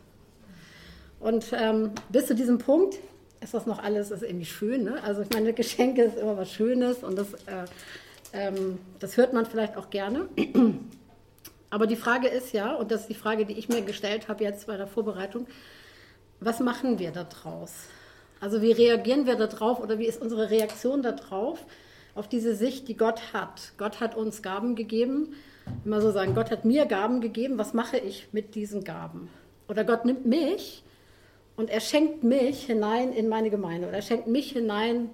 Und 1.20 1.51
ähm, 1.54 1.92
bis 2.10 2.27
zu 2.27 2.36
diesem 2.36 2.58
Punkt 2.58 2.96
ist 3.42 3.54
das 3.54 3.66
noch 3.66 3.84
alles 3.84 4.12
ist 4.12 4.24
irgendwie 4.24 4.46
schön. 4.46 4.84
Ne? 4.84 5.01
Also 5.04 5.22
ich 5.22 5.30
meine, 5.30 5.54
Geschenke 5.54 6.04
ist 6.04 6.18
immer 6.18 6.38
was 6.38 6.51
Schönes 6.51 7.04
und 7.04 7.18
das, 7.18 7.34
äh, 7.34 7.66
ähm, 8.34 8.80
das 9.00 9.18
hört 9.18 9.34
man 9.34 9.46
vielleicht 9.46 9.77
auch 9.77 9.89
gerne. 9.89 10.27
Aber 11.70 11.86
die 11.86 11.96
Frage 11.96 12.27
ist 12.27 12.54
ja, 12.54 12.74
und 12.74 12.92
das 12.92 13.01
ist 13.01 13.10
die 13.10 13.16
Frage, 13.16 13.46
die 13.46 13.54
ich 13.54 13.70
mir 13.70 13.82
gestellt 13.82 14.27
habe 14.27 14.44
jetzt 14.44 14.68
bei 14.68 14.77
der 14.77 14.88
Vorbereitung, 14.88 15.48
was 16.39 16.60
machen 16.60 17.00
wir 17.00 17.12
da 17.12 17.24
draus? 17.25 17.74
Also 18.39 18.62
wie 18.62 18.72
reagieren 18.72 19.25
wir 19.25 19.36
darauf 19.36 19.80
oder 19.80 20.00
wie 20.00 20.06
ist 20.06 20.22
unsere 20.22 20.50
Reaktion 20.50 21.01
darauf, 21.01 21.66
auf 22.16 22.27
diese 22.27 22.56
Sicht, 22.56 22.88
die 22.88 22.96
Gott 22.96 23.34
hat? 23.34 23.74
Gott 23.77 24.00
hat 24.00 24.16
uns 24.16 24.42
Gaben 24.42 24.75
gegeben. 24.75 25.36
Immer 25.86 26.02
so 26.02 26.12
sagen, 26.12 26.36
Gott 26.36 26.52
hat 26.52 26.66
mir 26.66 26.86
Gaben 26.86 27.22
gegeben, 27.22 27.58
was 27.58 27.74
mache 27.74 27.98
ich 27.98 28.28
mit 28.32 28.56
diesen 28.56 28.84
Gaben? 28.84 29.30
Oder 29.68 29.84
Gott 29.84 30.06
nimmt 30.06 30.26
mich 30.26 30.84
und 31.56 31.70
er 31.70 31.82
schenkt 31.82 32.24
mich 32.24 32.66
hinein 32.66 33.12
in 33.14 33.28
meine 33.28 33.50
Gemeinde 33.50 33.88
oder 33.88 33.98
er 33.98 34.02
schenkt 34.02 34.28
mich 34.28 34.52
hinein 34.52 35.10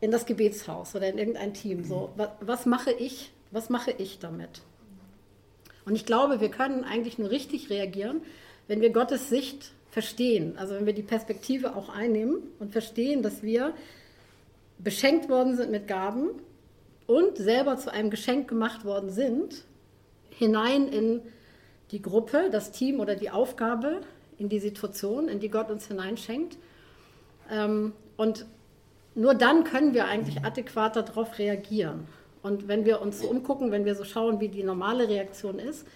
in 0.00 0.10
das 0.10 0.26
Gebetshaus 0.26 0.94
oder 0.94 1.08
in 1.08 1.18
irgendein 1.18 1.54
Team. 1.54 1.84
So, 1.84 2.10
was, 2.16 2.30
was 2.40 2.66
mache 2.66 2.92
ich? 2.92 3.32
Was 3.50 3.70
mache 3.70 3.92
ich 3.92 4.18
damit? 4.18 4.60
Und 5.86 5.94
ich 5.94 6.04
glaube, 6.04 6.40
wir 6.40 6.50
können 6.50 6.84
eigentlich 6.84 7.18
nur 7.18 7.30
richtig 7.30 7.70
reagieren, 7.70 8.20
wenn 8.66 8.80
wir 8.80 8.90
Gottes 8.90 9.30
Sicht 9.30 9.72
verstehen. 9.90 10.56
Also 10.58 10.74
wenn 10.74 10.84
wir 10.84 10.92
die 10.92 11.02
Perspektive 11.02 11.74
auch 11.74 11.88
einnehmen 11.88 12.42
und 12.58 12.72
verstehen, 12.72 13.22
dass 13.22 13.42
wir 13.42 13.72
beschenkt 14.78 15.28
worden 15.28 15.56
sind 15.56 15.70
mit 15.70 15.88
Gaben 15.88 16.30
und 17.06 17.38
selber 17.38 17.78
zu 17.78 17.90
einem 17.90 18.10
Geschenk 18.10 18.48
gemacht 18.48 18.84
worden 18.84 19.10
sind, 19.10 19.64
hinein 20.38 20.88
in 20.88 21.20
die 21.90 22.00
Gruppe, 22.00 22.48
das 22.50 22.70
Team 22.70 23.00
oder 23.00 23.16
die 23.16 23.30
Aufgabe, 23.30 24.00
in 24.38 24.48
die 24.48 24.60
Situation, 24.60 25.28
in 25.28 25.40
die 25.40 25.50
Gott 25.50 25.70
uns 25.70 25.88
hineinschenkt. 25.88 26.58
Ähm, 27.50 27.92
und 28.16 28.46
nur 29.14 29.34
dann 29.34 29.64
können 29.64 29.94
wir 29.94 30.06
eigentlich 30.06 30.44
adäquat 30.44 30.96
darauf 30.96 31.38
reagieren. 31.38 32.06
Und 32.42 32.68
wenn 32.68 32.84
wir 32.84 33.02
uns 33.02 33.20
so 33.20 33.28
umgucken, 33.28 33.72
wenn 33.72 33.84
wir 33.84 33.96
so 33.96 34.04
schauen, 34.04 34.38
wie 34.38 34.48
die 34.48 34.62
normale 34.62 35.08
Reaktion 35.08 35.58
ist, 35.58 35.86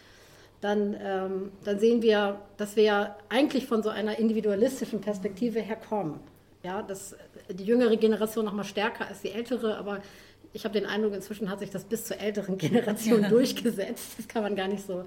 dann, 0.61 0.97
ähm, 1.01 1.53
dann 1.65 1.79
sehen 1.79 2.03
wir, 2.03 2.41
dass 2.57 2.75
wir 2.77 3.17
eigentlich 3.29 3.67
von 3.67 3.83
so 3.83 3.91
einer 3.91 4.19
individualistischen 4.19 5.01
Perspektive 5.01 5.61
herkommen. 5.61 6.21
Ja, 6.65 6.83
dass 6.83 7.17
die 7.49 7.65
jüngere 7.65 7.97
Generation 7.97 8.45
noch 8.45 8.53
mal 8.53 8.65
stärker 8.65 9.07
als 9.09 9.21
die 9.21 9.31
ältere, 9.31 9.77
aber 9.77 10.01
ich 10.53 10.65
habe 10.65 10.79
den 10.79 10.87
Eindruck, 10.87 11.15
inzwischen 11.15 11.49
hat 11.51 11.61
sich 11.61 11.71
das 11.71 11.85
bis 11.85 12.05
zur 12.05 12.19
älteren 12.19 12.59
Generation 12.59 13.29
durchgesetzt. 13.29 14.15
Das 14.19 14.29
kann 14.29 14.43
man 14.43 14.57
gar 14.57 14.69
nicht 14.69 14.87
so 14.87 15.05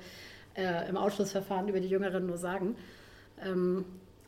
äh, 0.55 0.89
im 0.89 0.97
Ausschlussverfahren 0.97 1.67
über 1.67 1.79
die 1.79 1.87
Jüngeren 1.87 2.25
nur 2.25 2.37
sagen. 2.37 2.75
Ähm, 3.43 3.85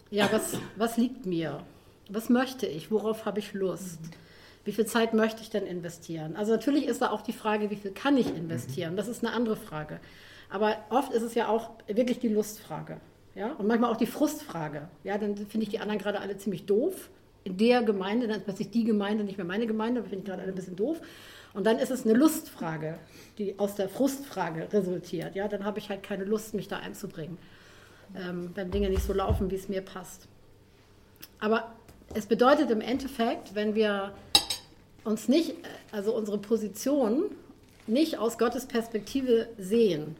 ja, 0.09 0.29
was, 0.31 0.57
was 0.75 0.97
liegt 0.97 1.25
mir? 1.25 1.63
Was 2.09 2.29
möchte 2.29 2.65
ich? 2.67 2.91
Worauf 2.91 3.25
habe 3.25 3.39
ich 3.39 3.53
Lust? 3.53 3.99
Wie 4.63 4.71
viel 4.71 4.85
Zeit 4.85 5.13
möchte 5.13 5.41
ich 5.41 5.49
denn 5.49 5.65
investieren? 5.65 6.35
Also 6.35 6.51
natürlich 6.51 6.87
ist 6.87 7.01
da 7.01 7.09
auch 7.09 7.21
die 7.21 7.33
Frage, 7.33 7.69
wie 7.69 7.75
viel 7.75 7.91
kann 7.91 8.17
ich 8.17 8.27
investieren? 8.35 8.97
Das 8.97 9.07
ist 9.07 9.23
eine 9.23 9.33
andere 9.33 9.55
Frage. 9.55 9.99
Aber 10.49 10.77
oft 10.89 11.13
ist 11.13 11.23
es 11.23 11.35
ja 11.35 11.47
auch 11.47 11.71
wirklich 11.87 12.19
die 12.19 12.29
Lustfrage. 12.29 12.97
Ja? 13.35 13.51
Und 13.53 13.67
manchmal 13.67 13.91
auch 13.91 13.97
die 13.97 14.07
Frustfrage. 14.07 14.87
Ja, 15.03 15.17
dann 15.17 15.35
finde 15.35 15.65
ich 15.65 15.69
die 15.69 15.79
anderen 15.79 15.99
gerade 15.99 16.19
alle 16.19 16.37
ziemlich 16.37 16.65
doof. 16.65 17.09
In 17.47 17.55
der 17.55 17.81
Gemeinde, 17.81 18.27
dann 18.27 18.39
ist 18.39 18.43
plötzlich 18.43 18.71
die 18.71 18.83
Gemeinde 18.83 19.23
nicht 19.23 19.37
mehr 19.37 19.47
meine 19.47 19.67
Gemeinde, 19.67 20.01
finde 20.01 20.17
ich 20.17 20.25
gerade 20.25 20.41
alle 20.41 20.51
ein 20.51 20.55
bisschen 20.55 20.75
doof. 20.75 20.99
Und 21.53 21.65
dann 21.65 21.79
ist 21.79 21.91
es 21.91 22.03
eine 22.03 22.13
Lustfrage, 22.13 22.99
die 23.37 23.57
aus 23.57 23.75
der 23.75 23.87
Frustfrage 23.87 24.67
resultiert. 24.73 25.33
Ja, 25.33 25.47
dann 25.47 25.63
habe 25.63 25.79
ich 25.79 25.87
halt 25.87 26.03
keine 26.03 26.25
Lust, 26.25 26.53
mich 26.53 26.67
da 26.67 26.79
einzubringen, 26.79 27.37
ähm, 28.17 28.51
wenn 28.53 28.69
Dinge 28.69 28.89
nicht 28.89 29.01
so 29.01 29.13
laufen, 29.13 29.49
wie 29.49 29.55
es 29.55 29.69
mir 29.69 29.81
passt. 29.81 30.27
Aber 31.39 31.73
es 32.13 32.25
bedeutet 32.25 32.69
im 32.69 32.81
Endeffekt, 32.81 33.55
wenn 33.55 33.75
wir 33.75 34.11
uns 35.05 35.29
nicht, 35.29 35.55
also 35.93 36.13
unsere 36.13 36.39
Position 36.39 37.31
nicht 37.87 38.17
aus 38.17 38.37
Gottes 38.37 38.65
Perspektive 38.65 39.47
sehen, 39.57 40.17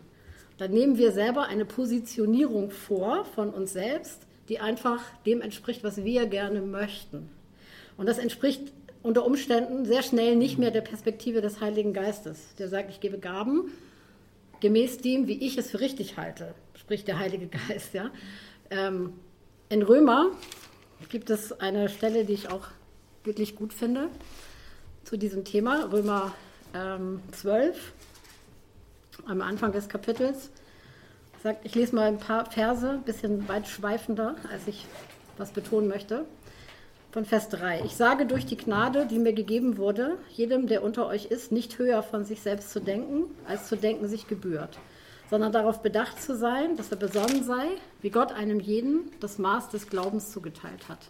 dann 0.59 0.71
nehmen 0.71 0.97
wir 0.97 1.11
selber 1.11 1.47
eine 1.47 1.65
Positionierung 1.65 2.71
vor 2.71 3.25
von 3.25 3.49
uns 3.49 3.73
selbst, 3.73 4.26
die 4.49 4.59
einfach 4.59 5.03
dem 5.25 5.41
entspricht, 5.41 5.83
was 5.83 6.03
wir 6.03 6.25
gerne 6.27 6.61
möchten. 6.61 7.29
Und 7.97 8.07
das 8.07 8.17
entspricht 8.17 8.71
unter 9.03 9.25
Umständen 9.25 9.85
sehr 9.85 10.03
schnell 10.03 10.35
nicht 10.35 10.57
mehr 10.57 10.71
der 10.71 10.81
Perspektive 10.81 11.41
des 11.41 11.61
Heiligen 11.61 11.93
Geistes, 11.93 12.55
der 12.59 12.67
sagt, 12.69 12.89
ich 12.89 12.99
gebe 12.99 13.19
Gaben 13.19 13.71
gemäß 14.59 14.97
dem, 14.99 15.27
wie 15.27 15.45
ich 15.45 15.57
es 15.57 15.71
für 15.71 15.79
richtig 15.79 16.17
halte, 16.17 16.53
spricht 16.75 17.07
der 17.07 17.19
Heilige 17.19 17.47
Geist. 17.67 17.93
Ja? 17.93 18.11
Ähm, 18.69 19.13
in 19.69 19.81
Römer 19.81 20.31
gibt 21.09 21.29
es 21.29 21.59
eine 21.59 21.89
Stelle, 21.89 22.25
die 22.25 22.33
ich 22.33 22.49
auch 22.49 22.67
wirklich 23.23 23.55
gut 23.55 23.73
finde 23.73 24.09
zu 25.03 25.17
diesem 25.17 25.45
Thema, 25.45 25.89
Römer 25.91 26.33
ähm, 26.73 27.21
12, 27.31 27.93
am 29.25 29.41
Anfang 29.41 29.71
des 29.71 29.89
Kapitels. 29.89 30.49
Sagt, 31.43 31.65
ich 31.65 31.75
lese 31.75 31.95
mal 31.95 32.07
ein 32.07 32.17
paar 32.17 32.49
Verse, 32.49 32.89
ein 32.89 33.03
bisschen 33.03 33.47
weit 33.47 33.67
schweifender, 33.67 34.35
als 34.51 34.67
ich 34.67 34.85
was 35.37 35.51
betonen 35.51 35.87
möchte. 35.87 36.25
Von 37.11 37.25
Vers 37.25 37.49
3. 37.49 37.83
Ich 37.85 37.95
sage 37.95 38.25
durch 38.25 38.45
die 38.45 38.57
Gnade, 38.57 39.05
die 39.05 39.19
mir 39.19 39.33
gegeben 39.33 39.77
wurde, 39.77 40.17
jedem, 40.33 40.67
der 40.67 40.83
unter 40.83 41.05
euch 41.07 41.25
ist, 41.25 41.51
nicht 41.51 41.77
höher 41.77 42.01
von 42.03 42.25
sich 42.25 42.41
selbst 42.41 42.71
zu 42.71 42.79
denken, 42.79 43.25
als 43.47 43.67
zu 43.67 43.75
denken 43.75 44.07
sich 44.07 44.27
gebührt, 44.27 44.79
sondern 45.29 45.51
darauf 45.51 45.81
bedacht 45.81 46.21
zu 46.21 46.35
sein, 46.35 46.75
dass 46.75 46.91
er 46.91 46.97
besonnen 46.97 47.43
sei, 47.43 47.65
wie 48.01 48.09
Gott 48.09 48.31
einem 48.31 48.59
jeden 48.59 49.11
das 49.19 49.37
Maß 49.37 49.69
des 49.69 49.89
Glaubens 49.89 50.31
zugeteilt 50.31 50.89
hat. 50.89 51.09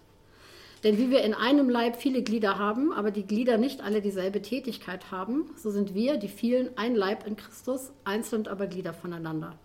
Denn 0.83 0.97
wie 0.97 1.09
wir 1.09 1.23
in 1.23 1.33
einem 1.33 1.69
Leib 1.69 1.95
viele 1.95 2.21
Glieder 2.21 2.59
haben, 2.59 2.93
aber 2.93 3.11
die 3.11 3.25
Glieder 3.25 3.57
nicht 3.57 3.81
alle 3.81 4.01
dieselbe 4.01 4.41
Tätigkeit 4.41 5.09
haben, 5.09 5.49
so 5.55 5.71
sind 5.71 5.95
wir, 5.95 6.17
die 6.17 6.27
vielen, 6.27 6.77
ein 6.77 6.95
Leib 6.95 7.25
in 7.25 7.37
Christus, 7.37 7.91
einzeln 8.03 8.47
aber 8.47 8.67
Glieder 8.67 8.93
voneinander. 8.93 9.57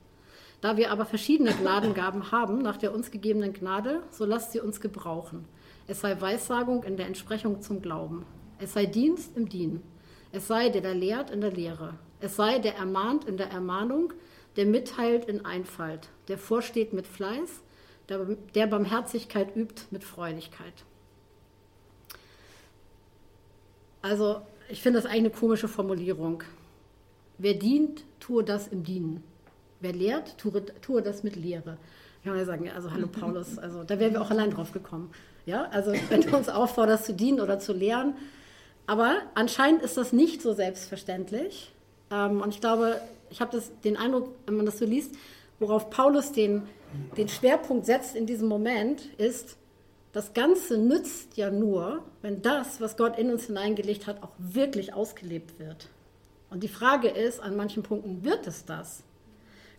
Da 0.62 0.76
wir 0.76 0.92
aber 0.92 1.04
verschiedene 1.04 1.52
Gnadengaben 1.52 2.30
haben 2.30 2.62
nach 2.62 2.76
der 2.76 2.94
uns 2.94 3.10
gegebenen 3.10 3.52
Gnade, 3.52 4.00
so 4.10 4.24
lasst 4.24 4.52
sie 4.52 4.60
uns 4.60 4.80
gebrauchen. 4.80 5.44
Es 5.88 6.00
sei 6.00 6.18
Weissagung 6.18 6.84
in 6.84 6.96
der 6.96 7.08
Entsprechung 7.08 7.60
zum 7.60 7.82
Glauben. 7.82 8.24
Es 8.60 8.72
sei 8.72 8.86
Dienst 8.86 9.36
im 9.36 9.48
Dienen. 9.48 9.82
Es 10.30 10.46
sei 10.46 10.68
der, 10.68 10.80
der 10.80 10.94
lehrt 10.94 11.30
in 11.32 11.40
der 11.40 11.50
Lehre. 11.50 11.94
Es 12.20 12.36
sei 12.36 12.60
der 12.60 12.76
ermahnt 12.76 13.24
in 13.24 13.36
der 13.36 13.50
Ermahnung, 13.50 14.12
der 14.54 14.66
mitteilt 14.66 15.24
in 15.24 15.44
Einfalt, 15.44 16.10
der 16.28 16.38
vorsteht 16.38 16.92
mit 16.92 17.08
Fleiß, 17.08 17.60
der, 18.08 18.24
der 18.54 18.68
Barmherzigkeit 18.68 19.56
übt 19.56 19.82
mit 19.90 20.04
Freudigkeit. 20.04 20.84
Also 24.00 24.42
ich 24.68 24.80
finde 24.80 25.00
das 25.00 25.06
eigentlich 25.06 25.24
eine 25.24 25.30
komische 25.30 25.66
Formulierung. 25.66 26.44
Wer 27.38 27.54
dient, 27.54 28.04
tue 28.20 28.44
das 28.44 28.68
im 28.68 28.84
Dienen. 28.84 29.24
Wer 29.82 29.92
lehrt, 29.92 30.38
tue, 30.38 30.64
tue 30.80 31.02
das 31.02 31.24
mit 31.24 31.34
Lehre. 31.34 31.76
Ich 32.20 32.24
kann 32.24 32.36
mal 32.36 32.46
sagen, 32.46 32.70
also 32.70 32.92
hallo 32.92 33.06
Paulus, 33.20 33.58
also 33.58 33.82
da 33.82 33.98
wären 33.98 34.12
wir 34.12 34.22
auch 34.22 34.30
allein 34.30 34.50
drauf 34.50 34.72
gekommen. 34.72 35.10
Ja, 35.44 35.64
also 35.72 35.92
wenn 36.08 36.20
du 36.20 36.36
uns 36.36 36.48
aufforderst 36.48 37.04
zu 37.04 37.14
dienen 37.14 37.40
oder 37.40 37.58
zu 37.58 37.72
lehren. 37.72 38.14
Aber 38.86 39.16
anscheinend 39.34 39.82
ist 39.82 39.96
das 39.96 40.12
nicht 40.12 40.40
so 40.40 40.54
selbstverständlich. 40.54 41.72
Ähm, 42.12 42.40
und 42.40 42.50
ich 42.54 42.60
glaube, 42.60 43.00
ich 43.30 43.40
habe 43.40 43.60
den 43.82 43.96
Eindruck, 43.96 44.28
wenn 44.46 44.56
man 44.56 44.66
das 44.66 44.78
so 44.78 44.84
liest, 44.84 45.16
worauf 45.58 45.90
Paulus 45.90 46.30
den, 46.30 46.62
den 47.16 47.28
Schwerpunkt 47.28 47.84
setzt 47.84 48.14
in 48.14 48.26
diesem 48.26 48.48
Moment, 48.48 49.02
ist, 49.18 49.56
das 50.12 50.32
Ganze 50.32 50.78
nützt 50.78 51.36
ja 51.36 51.50
nur, 51.50 52.04
wenn 52.20 52.40
das, 52.42 52.80
was 52.80 52.96
Gott 52.96 53.18
in 53.18 53.30
uns 53.30 53.46
hineingelegt 53.46 54.06
hat, 54.06 54.22
auch 54.22 54.32
wirklich 54.38 54.94
ausgelebt 54.94 55.58
wird. 55.58 55.88
Und 56.50 56.62
die 56.62 56.68
Frage 56.68 57.08
ist, 57.08 57.40
an 57.40 57.56
manchen 57.56 57.82
Punkten 57.82 58.22
wird 58.22 58.46
es 58.46 58.64
das? 58.64 59.02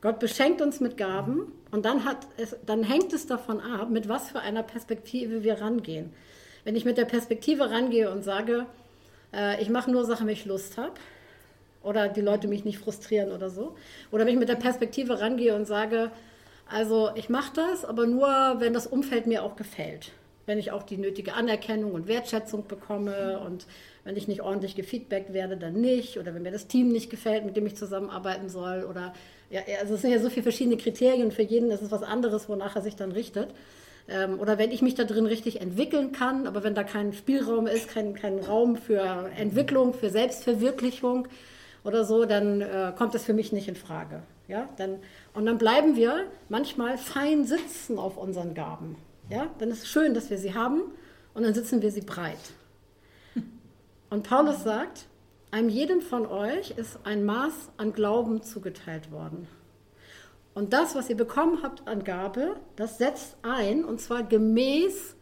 Gott 0.03 0.19
beschenkt 0.19 0.61
uns 0.61 0.81
mit 0.81 0.97
Gaben 0.97 1.53
und 1.71 1.85
dann, 1.85 2.03
hat 2.03 2.27
es, 2.35 2.57
dann 2.65 2.83
hängt 2.83 3.13
es 3.13 3.25
davon 3.25 3.61
ab, 3.61 3.89
mit 3.89 4.09
was 4.09 4.31
für 4.31 4.41
einer 4.41 4.61
Perspektive 4.61 5.43
wir 5.43 5.61
rangehen. 5.61 6.11
Wenn 6.65 6.75
ich 6.75 6.83
mit 6.83 6.97
der 6.97 7.05
Perspektive 7.05 7.71
rangehe 7.71 8.11
und 8.11 8.21
sage, 8.21 8.65
äh, 9.33 9.61
ich 9.61 9.69
mache 9.69 9.89
nur 9.89 10.03
Sachen, 10.03 10.27
wenn 10.27 10.33
ich 10.33 10.43
Lust 10.43 10.77
habe, 10.77 10.91
oder 11.83 12.09
die 12.09 12.19
Leute 12.19 12.49
mich 12.49 12.65
nicht 12.65 12.79
frustrieren 12.79 13.31
oder 13.31 13.49
so, 13.49 13.77
oder 14.11 14.25
wenn 14.25 14.33
ich 14.33 14.39
mit 14.39 14.49
der 14.49 14.55
Perspektive 14.55 15.21
rangehe 15.21 15.55
und 15.55 15.67
sage, 15.67 16.11
also 16.69 17.11
ich 17.15 17.29
mache 17.29 17.53
das, 17.55 17.85
aber 17.85 18.05
nur, 18.05 18.27
wenn 18.59 18.73
das 18.73 18.87
Umfeld 18.87 19.25
mir 19.25 19.41
auch 19.41 19.55
gefällt 19.55 20.11
wenn 20.45 20.59
ich 20.59 20.71
auch 20.71 20.83
die 20.83 20.97
nötige 20.97 21.33
Anerkennung 21.33 21.93
und 21.93 22.07
Wertschätzung 22.07 22.67
bekomme 22.67 23.39
und 23.39 23.65
wenn 24.03 24.17
ich 24.17 24.27
nicht 24.27 24.41
ordentlich 24.41 24.75
gefeedbackt 24.75 25.31
werde, 25.31 25.55
dann 25.57 25.79
nicht 25.79 26.17
oder 26.17 26.33
wenn 26.35 26.43
mir 26.43 26.51
das 26.51 26.67
Team 26.67 26.89
nicht 26.89 27.09
gefällt, 27.09 27.45
mit 27.45 27.55
dem 27.55 27.65
ich 27.65 27.75
zusammenarbeiten 27.75 28.49
soll 28.49 28.83
oder 28.83 29.13
ja, 29.53 29.61
also 29.79 29.93
es 29.95 30.01
sind 30.01 30.11
ja 30.11 30.19
so 30.19 30.29
viele 30.29 30.43
verschiedene 30.43 30.77
Kriterien 30.77 31.31
für 31.31 31.43
jeden 31.43 31.69
ist 31.71 31.81
es 31.81 31.91
was 31.91 32.03
anderes, 32.03 32.49
wonach 32.49 32.75
er 32.75 32.81
sich 32.81 32.95
dann 32.95 33.11
richtet. 33.11 33.49
Ähm, 34.07 34.39
oder 34.39 34.57
wenn 34.57 34.71
ich 34.71 34.81
mich 34.81 34.95
da 34.95 35.03
drin 35.03 35.25
richtig 35.25 35.61
entwickeln 35.61 36.11
kann, 36.11 36.47
aber 36.47 36.63
wenn 36.63 36.75
da 36.75 36.83
kein 36.83 37.13
Spielraum 37.13 37.67
ist, 37.67 37.87
kein, 37.87 38.15
kein 38.15 38.39
Raum 38.39 38.75
für 38.75 39.29
Entwicklung, 39.37 39.93
für 39.93 40.09
Selbstverwirklichung 40.09 41.27
oder 41.83 42.03
so, 42.03 42.25
dann 42.25 42.61
äh, 42.61 42.93
kommt 42.97 43.13
das 43.13 43.23
für 43.23 43.33
mich 43.33 43.53
nicht 43.53 43.67
in 43.67 43.75
Frage. 43.75 44.23
Ja, 44.47 44.67
dann, 44.77 44.97
und 45.33 45.45
dann 45.45 45.57
bleiben 45.57 45.95
wir 45.95 46.25
manchmal 46.49 46.97
fein 46.97 47.45
sitzen 47.45 47.97
auf 47.97 48.17
unseren 48.17 48.53
Gaben. 48.53 48.97
Ja, 49.29 49.47
dann 49.59 49.69
ist 49.69 49.83
es 49.83 49.87
schön, 49.87 50.13
dass 50.13 50.29
wir 50.29 50.37
sie 50.37 50.53
haben 50.53 50.81
und 51.33 51.43
dann 51.43 51.53
sitzen 51.53 51.81
wir 51.81 51.91
sie 51.91 52.01
breit. 52.01 52.37
Und 54.09 54.23
Paulus 54.23 54.63
sagt, 54.63 55.05
einem 55.53 55.69
jeden 55.69 56.01
von 56.01 56.25
euch 56.25 56.71
ist 56.71 56.97
ein 57.03 57.25
Maß 57.25 57.53
an 57.77 57.93
Glauben 57.93 58.41
zugeteilt 58.41 59.11
worden. 59.11 59.47
Und 60.55 60.73
das, 60.73 60.95
was 60.95 61.11
ihr 61.11 61.15
bekommen 61.15 61.61
habt 61.61 61.87
an 61.87 62.03
Gabe, 62.03 62.55
das 62.75 62.97
setzt 62.97 63.37
ein, 63.43 63.85
und 63.85 64.01
zwar 64.01 64.23
gemäß 64.23 65.15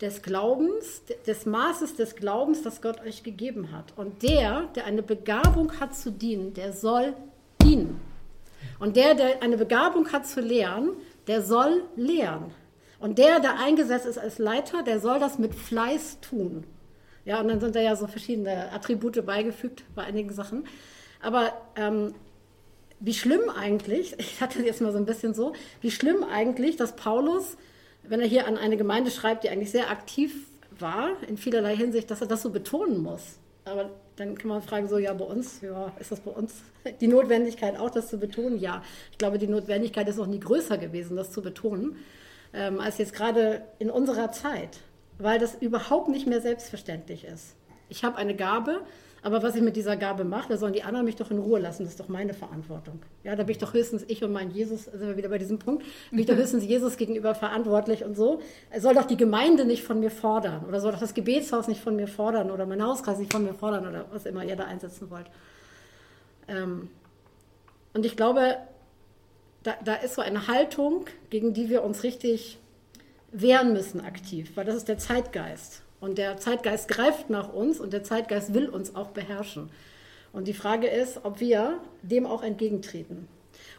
des 0.00 0.22
Glaubens, 0.22 1.02
des 1.26 1.44
Maßes 1.44 1.94
des 1.94 2.16
Glaubens, 2.16 2.62
das 2.62 2.80
Gott 2.80 3.02
euch 3.02 3.22
gegeben 3.22 3.70
hat. 3.70 3.92
Und 3.96 4.22
der, 4.22 4.68
der 4.74 4.86
eine 4.86 5.02
Begabung 5.02 5.78
hat 5.78 5.94
zu 5.94 6.10
dienen, 6.10 6.54
der 6.54 6.72
soll 6.72 7.14
dienen. 7.62 8.00
Und 8.80 8.96
der, 8.96 9.14
der 9.14 9.42
eine 9.42 9.58
Begabung 9.58 10.10
hat 10.10 10.26
zu 10.26 10.40
lehren, 10.40 10.96
der 11.26 11.42
soll 11.42 11.84
lehren. 11.96 12.52
Und 12.98 13.18
der, 13.18 13.40
der 13.40 13.58
eingesetzt 13.58 14.06
ist 14.06 14.18
als 14.18 14.38
Leiter, 14.38 14.82
der 14.82 15.00
soll 15.00 15.20
das 15.20 15.38
mit 15.38 15.54
Fleiß 15.54 16.20
tun. 16.20 16.64
Ja, 17.24 17.40
und 17.40 17.48
dann 17.48 17.60
sind 17.60 17.76
da 17.76 17.80
ja 17.80 17.94
so 17.96 18.06
verschiedene 18.06 18.72
Attribute 18.72 19.24
beigefügt 19.24 19.84
bei 19.94 20.02
einigen 20.02 20.32
Sachen. 20.32 20.64
Aber 21.20 21.52
ähm, 21.76 22.14
wie 23.00 23.14
schlimm 23.14 23.48
eigentlich, 23.50 24.14
ich 24.18 24.40
hatte 24.40 24.62
jetzt 24.62 24.80
mal 24.80 24.92
so 24.92 24.98
ein 24.98 25.06
bisschen 25.06 25.34
so, 25.34 25.52
wie 25.80 25.90
schlimm 25.90 26.24
eigentlich, 26.24 26.76
dass 26.76 26.96
Paulus, 26.96 27.56
wenn 28.02 28.20
er 28.20 28.26
hier 28.26 28.46
an 28.46 28.56
eine 28.56 28.76
Gemeinde 28.76 29.10
schreibt, 29.10 29.44
die 29.44 29.50
eigentlich 29.50 29.70
sehr 29.70 29.90
aktiv 29.90 30.34
war, 30.78 31.10
in 31.28 31.36
vielerlei 31.36 31.76
Hinsicht, 31.76 32.10
dass 32.10 32.20
er 32.20 32.26
das 32.26 32.42
so 32.42 32.50
betonen 32.50 33.02
muss. 33.02 33.38
Aber 33.64 33.90
dann 34.16 34.36
kann 34.36 34.48
man 34.48 34.62
fragen, 34.62 34.88
so, 34.88 34.98
ja, 34.98 35.12
bei 35.14 35.24
uns, 35.24 35.60
ja, 35.60 35.92
ist 36.00 36.10
das 36.10 36.20
bei 36.20 36.30
uns 36.30 36.54
die 37.00 37.06
Notwendigkeit 37.06 37.78
auch, 37.78 37.90
das 37.90 38.08
zu 38.08 38.18
betonen? 38.18 38.58
Ja, 38.58 38.82
ich 39.10 39.18
glaube, 39.18 39.38
die 39.38 39.46
Notwendigkeit 39.46 40.08
ist 40.08 40.16
noch 40.16 40.26
nie 40.26 40.40
größer 40.40 40.78
gewesen, 40.78 41.16
das 41.16 41.30
zu 41.30 41.42
betonen, 41.42 41.96
ähm, 42.52 42.80
als 42.80 42.98
jetzt 42.98 43.14
gerade 43.14 43.62
in 43.78 43.90
unserer 43.90 44.32
Zeit, 44.32 44.80
weil 45.22 45.38
das 45.38 45.54
überhaupt 45.54 46.08
nicht 46.08 46.26
mehr 46.26 46.40
selbstverständlich 46.40 47.24
ist. 47.24 47.54
Ich 47.88 48.04
habe 48.04 48.16
eine 48.16 48.34
Gabe, 48.34 48.80
aber 49.24 49.42
was 49.42 49.54
ich 49.54 49.62
mit 49.62 49.76
dieser 49.76 49.96
Gabe 49.96 50.24
mache, 50.24 50.48
da 50.48 50.56
sollen 50.56 50.72
die 50.72 50.82
anderen 50.82 51.06
mich 51.06 51.14
doch 51.14 51.30
in 51.30 51.38
Ruhe 51.38 51.60
lassen. 51.60 51.84
Das 51.84 51.92
ist 51.92 52.00
doch 52.00 52.08
meine 52.08 52.34
Verantwortung. 52.34 53.00
Ja, 53.22 53.36
da 53.36 53.44
bin 53.44 53.52
ich 53.52 53.58
doch 53.58 53.72
höchstens 53.72 54.04
ich 54.08 54.24
und 54.24 54.32
mein 54.32 54.50
Jesus, 54.50 54.84
sind 54.86 55.00
wir 55.00 55.16
wieder 55.16 55.28
bei 55.28 55.38
diesem 55.38 55.60
Punkt, 55.60 55.84
bin 56.10 56.18
ich 56.18 56.26
doch 56.26 56.34
höchstens 56.34 56.64
Jesus 56.64 56.96
gegenüber 56.96 57.34
verantwortlich 57.34 58.04
und 58.04 58.16
so. 58.16 58.40
Soll 58.76 58.94
doch 58.94 59.04
die 59.04 59.16
Gemeinde 59.16 59.64
nicht 59.64 59.84
von 59.84 60.00
mir 60.00 60.10
fordern 60.10 60.64
oder 60.66 60.80
soll 60.80 60.90
doch 60.90 60.98
das 60.98 61.14
Gebetshaus 61.14 61.68
nicht 61.68 61.80
von 61.80 61.94
mir 61.94 62.08
fordern 62.08 62.50
oder 62.50 62.66
mein 62.66 62.82
Hauskreis 62.82 63.18
nicht 63.18 63.32
von 63.32 63.44
mir 63.44 63.54
fordern 63.54 63.86
oder 63.86 64.06
was 64.10 64.26
immer 64.26 64.44
ihr 64.44 64.56
da 64.56 64.64
einsetzen 64.64 65.08
wollt. 65.10 65.26
Ähm, 66.48 66.90
und 67.94 68.04
ich 68.04 68.16
glaube, 68.16 68.56
da, 69.62 69.74
da 69.84 69.94
ist 69.94 70.14
so 70.14 70.22
eine 70.22 70.48
Haltung, 70.48 71.06
gegen 71.30 71.54
die 71.54 71.68
wir 71.68 71.84
uns 71.84 72.02
richtig 72.02 72.58
wehren 73.32 73.72
müssen 73.72 74.00
aktiv, 74.00 74.52
weil 74.54 74.64
das 74.64 74.76
ist 74.76 74.88
der 74.88 74.98
Zeitgeist. 74.98 75.82
Und 76.00 76.18
der 76.18 76.36
Zeitgeist 76.36 76.88
greift 76.88 77.30
nach 77.30 77.52
uns 77.52 77.80
und 77.80 77.92
der 77.92 78.02
Zeitgeist 78.04 78.54
will 78.54 78.68
uns 78.68 78.94
auch 78.94 79.08
beherrschen. 79.08 79.70
Und 80.32 80.48
die 80.48 80.54
Frage 80.54 80.88
ist, 80.88 81.24
ob 81.24 81.40
wir 81.40 81.78
dem 82.02 82.26
auch 82.26 82.42
entgegentreten. 82.42 83.28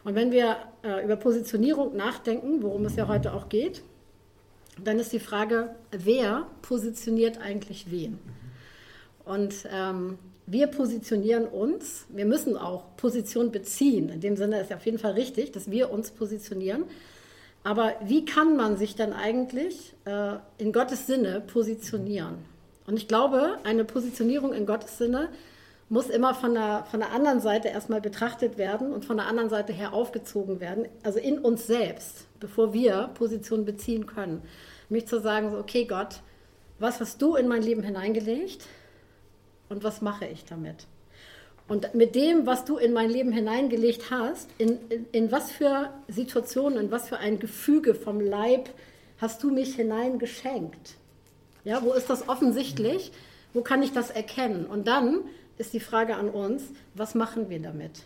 Und 0.04 0.14
wenn 0.14 0.32
wir 0.32 0.56
äh, 0.82 1.04
über 1.04 1.16
Positionierung 1.16 1.96
nachdenken, 1.96 2.62
worum 2.62 2.84
es 2.84 2.96
ja 2.96 3.08
heute 3.08 3.34
auch 3.34 3.48
geht, 3.48 3.82
dann 4.82 4.98
ist 4.98 5.12
die 5.12 5.20
Frage, 5.20 5.74
wer 5.90 6.46
positioniert 6.62 7.40
eigentlich 7.40 7.90
wen? 7.90 8.18
Und 9.24 9.54
ähm, 9.72 10.18
wir 10.46 10.66
positionieren 10.66 11.46
uns, 11.46 12.06
wir 12.10 12.26
müssen 12.26 12.56
auch 12.56 12.96
Position 12.96 13.50
beziehen. 13.50 14.10
In 14.10 14.20
dem 14.20 14.36
Sinne 14.36 14.60
ist 14.60 14.70
ja 14.70 14.76
auf 14.76 14.84
jeden 14.84 14.98
Fall 14.98 15.12
richtig, 15.12 15.52
dass 15.52 15.70
wir 15.70 15.90
uns 15.90 16.10
positionieren. 16.10 16.84
Aber 17.64 17.94
wie 18.04 18.26
kann 18.26 18.56
man 18.56 18.76
sich 18.76 18.94
dann 18.94 19.14
eigentlich 19.14 19.94
äh, 20.04 20.34
in 20.58 20.72
Gottes 20.72 21.06
Sinne 21.06 21.40
positionieren? 21.40 22.36
Und 22.86 22.96
ich 22.96 23.08
glaube, 23.08 23.58
eine 23.64 23.84
Positionierung 23.84 24.52
in 24.52 24.66
Gottes 24.66 24.98
Sinne 24.98 25.30
muss 25.88 26.10
immer 26.10 26.34
von 26.34 26.54
der, 26.54 26.84
von 26.90 27.00
der 27.00 27.12
anderen 27.12 27.40
Seite 27.40 27.68
erstmal 27.68 28.02
betrachtet 28.02 28.58
werden 28.58 28.92
und 28.92 29.06
von 29.06 29.16
der 29.16 29.26
anderen 29.26 29.48
Seite 29.48 29.72
her 29.72 29.94
aufgezogen 29.94 30.60
werden, 30.60 30.86
also 31.02 31.18
in 31.18 31.38
uns 31.38 31.66
selbst, 31.66 32.26
bevor 32.38 32.74
wir 32.74 33.10
Position 33.14 33.64
beziehen 33.64 34.06
können. 34.06 34.42
Mich 34.90 35.06
zu 35.06 35.20
sagen, 35.20 35.50
so, 35.50 35.58
okay 35.58 35.86
Gott, 35.86 36.20
was 36.78 37.00
hast 37.00 37.22
du 37.22 37.34
in 37.34 37.48
mein 37.48 37.62
Leben 37.62 37.82
hineingelegt 37.82 38.66
und 39.70 39.84
was 39.84 40.02
mache 40.02 40.26
ich 40.26 40.44
damit? 40.44 40.86
Und 41.66 41.94
mit 41.94 42.14
dem, 42.14 42.46
was 42.46 42.64
du 42.64 42.76
in 42.76 42.92
mein 42.92 43.08
Leben 43.10 43.32
hineingelegt 43.32 44.10
hast, 44.10 44.48
in, 44.58 44.78
in, 44.90 45.06
in, 45.12 45.32
was 45.32 45.50
für 45.50 45.90
Situationen, 46.08 46.78
in 46.78 46.90
was 46.90 47.08
für 47.08 47.18
ein 47.18 47.38
Gefüge 47.38 47.94
vom 47.94 48.20
Leib 48.20 48.68
hast 49.18 49.42
du 49.42 49.50
mich 49.50 49.74
hineingeschenkt? 49.74 50.96
Ja, 51.64 51.82
wo 51.82 51.92
ist 51.94 52.10
das 52.10 52.28
offensichtlich? 52.28 53.12
Wo 53.54 53.62
kann 53.62 53.82
ich 53.82 53.92
das 53.92 54.10
erkennen? 54.10 54.66
Und 54.66 54.86
dann 54.86 55.20
ist 55.56 55.72
die 55.72 55.80
Frage 55.80 56.16
an 56.16 56.28
uns, 56.28 56.64
was 56.94 57.14
machen 57.14 57.48
wir 57.48 57.60
damit? 57.60 58.02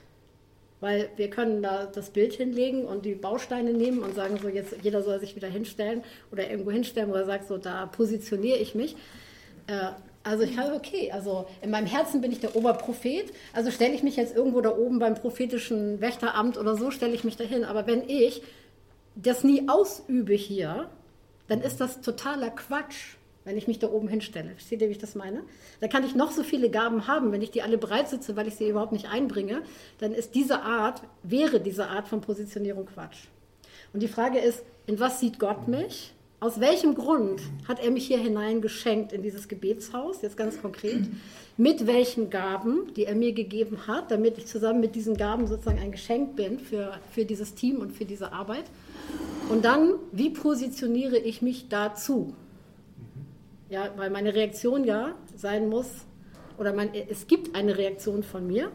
Weil 0.80 1.10
wir 1.16 1.28
können 1.28 1.60
da 1.60 1.86
das 1.86 2.10
Bild 2.10 2.34
hinlegen 2.34 2.84
und 2.84 3.04
die 3.04 3.16
Bausteine 3.16 3.72
nehmen 3.72 4.00
und 4.04 4.14
sagen, 4.14 4.38
so 4.40 4.48
jetzt 4.48 4.76
jeder 4.82 5.02
soll 5.02 5.18
sich 5.18 5.34
wieder 5.34 5.48
hinstellen 5.48 6.04
oder 6.30 6.48
irgendwo 6.48 6.70
hinstellen, 6.70 7.10
wo 7.10 7.14
er 7.14 7.24
sagt, 7.24 7.48
so 7.48 7.58
da 7.58 7.86
positioniere 7.86 8.58
ich 8.58 8.76
mich. 8.76 8.94
Äh, 9.66 9.90
also 10.28 10.44
ich 10.44 10.58
habe, 10.58 10.74
okay, 10.74 11.10
also 11.10 11.46
in 11.62 11.70
meinem 11.70 11.86
Herzen 11.86 12.20
bin 12.20 12.30
ich 12.30 12.40
der 12.40 12.54
Oberprophet, 12.54 13.32
also 13.54 13.70
stelle 13.70 13.94
ich 13.94 14.02
mich 14.02 14.16
jetzt 14.16 14.36
irgendwo 14.36 14.60
da 14.60 14.76
oben 14.76 14.98
beim 14.98 15.14
prophetischen 15.14 16.00
Wächteramt 16.00 16.58
oder 16.58 16.76
so, 16.76 16.90
stelle 16.90 17.14
ich 17.14 17.24
mich 17.24 17.36
dahin. 17.36 17.64
Aber 17.64 17.86
wenn 17.86 18.08
ich 18.08 18.42
das 19.14 19.42
nie 19.42 19.68
ausübe 19.68 20.34
hier, 20.34 20.90
dann 21.48 21.62
ist 21.62 21.80
das 21.80 22.02
totaler 22.02 22.50
Quatsch, 22.50 23.16
wenn 23.44 23.56
ich 23.56 23.66
mich 23.66 23.78
da 23.78 23.88
oben 23.88 24.08
hinstelle. 24.08 24.50
Versteht 24.50 24.82
ihr, 24.82 24.88
wie 24.88 24.92
ich 24.92 24.98
das 24.98 25.14
meine? 25.14 25.42
Da 25.80 25.88
kann 25.88 26.04
ich 26.04 26.14
noch 26.14 26.30
so 26.30 26.42
viele 26.42 26.68
Gaben 26.68 27.06
haben, 27.06 27.32
wenn 27.32 27.40
ich 27.40 27.50
die 27.50 27.62
alle 27.62 27.78
bereit 27.78 28.10
sitze, 28.10 28.36
weil 28.36 28.48
ich 28.48 28.56
sie 28.56 28.68
überhaupt 28.68 28.92
nicht 28.92 29.08
einbringe, 29.08 29.62
dann 29.98 30.12
ist 30.12 30.34
diese 30.34 30.60
Art, 30.60 31.00
wäre 31.22 31.58
diese 31.58 31.88
Art 31.88 32.06
von 32.06 32.20
Positionierung 32.20 32.84
Quatsch. 32.84 33.24
Und 33.94 34.00
die 34.00 34.08
Frage 34.08 34.38
ist, 34.38 34.62
in 34.86 35.00
was 35.00 35.20
sieht 35.20 35.38
Gott 35.38 35.68
mich? 35.68 36.12
Aus 36.40 36.60
welchem 36.60 36.94
Grund 36.94 37.40
hat 37.66 37.80
er 37.80 37.90
mich 37.90 38.06
hier 38.06 38.18
hineingeschenkt 38.18 39.12
in 39.12 39.22
dieses 39.22 39.48
Gebetshaus, 39.48 40.22
jetzt 40.22 40.36
ganz 40.36 40.62
konkret? 40.62 41.08
Mit 41.56 41.88
welchen 41.88 42.30
Gaben, 42.30 42.94
die 42.94 43.06
er 43.06 43.16
mir 43.16 43.32
gegeben 43.32 43.88
hat, 43.88 44.12
damit 44.12 44.38
ich 44.38 44.46
zusammen 44.46 44.78
mit 44.78 44.94
diesen 44.94 45.16
Gaben 45.16 45.48
sozusagen 45.48 45.80
ein 45.80 45.90
Geschenk 45.90 46.36
bin 46.36 46.60
für, 46.60 46.92
für 47.10 47.24
dieses 47.24 47.56
Team 47.56 47.78
und 47.78 47.90
für 47.90 48.04
diese 48.04 48.32
Arbeit? 48.32 48.62
Und 49.48 49.64
dann, 49.64 49.94
wie 50.12 50.30
positioniere 50.30 51.18
ich 51.18 51.42
mich 51.42 51.68
dazu? 51.68 52.34
Ja, 53.68 53.90
weil 53.96 54.10
meine 54.10 54.32
Reaktion 54.32 54.84
ja 54.84 55.16
sein 55.34 55.68
muss, 55.68 55.88
oder 56.56 56.72
mein, 56.72 56.90
es 56.94 57.26
gibt 57.26 57.56
eine 57.56 57.76
Reaktion 57.76 58.22
von 58.22 58.46
mir. 58.46 58.70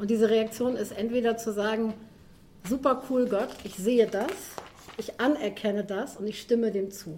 Und 0.00 0.10
diese 0.10 0.28
Reaktion 0.28 0.74
ist 0.74 0.90
entweder 0.90 1.36
zu 1.36 1.52
sagen, 1.52 1.94
super 2.68 3.04
cool 3.08 3.26
Gott, 3.28 3.50
ich 3.62 3.76
sehe 3.76 4.08
das 4.08 4.56
ich 4.96 5.20
anerkenne 5.20 5.84
das 5.84 6.16
und 6.16 6.26
ich 6.26 6.40
stimme 6.40 6.70
dem 6.70 6.90
zu. 6.90 7.16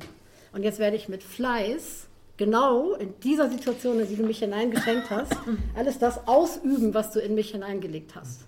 Und 0.52 0.62
jetzt 0.62 0.78
werde 0.78 0.96
ich 0.96 1.08
mit 1.08 1.22
Fleiß 1.22 2.06
genau 2.36 2.94
in 2.94 3.18
dieser 3.20 3.50
Situation, 3.50 4.00
in 4.00 4.08
die 4.08 4.16
du 4.16 4.24
mich 4.24 4.38
hineingeschenkt 4.38 5.10
hast, 5.10 5.36
alles 5.76 5.98
das 5.98 6.26
ausüben, 6.26 6.94
was 6.94 7.12
du 7.12 7.20
in 7.20 7.34
mich 7.34 7.50
hineingelegt 7.50 8.14
hast. 8.14 8.42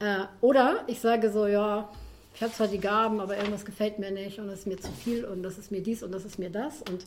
Äh, 0.00 0.24
oder 0.40 0.84
ich 0.86 1.00
sage 1.00 1.30
so, 1.30 1.46
ja, 1.46 1.88
ich 2.34 2.42
habe 2.42 2.52
zwar 2.52 2.68
die 2.68 2.78
Gaben, 2.78 3.20
aber 3.20 3.36
irgendwas 3.36 3.64
gefällt 3.64 3.98
mir 3.98 4.10
nicht 4.10 4.38
und 4.38 4.48
es 4.48 4.60
ist 4.60 4.66
mir 4.66 4.76
zu 4.76 4.92
viel 4.92 5.24
und 5.24 5.42
das 5.42 5.58
ist 5.58 5.72
mir 5.72 5.80
dies 5.80 6.02
und 6.02 6.12
das 6.12 6.24
ist 6.24 6.38
mir 6.38 6.50
das 6.50 6.82
und 6.82 7.04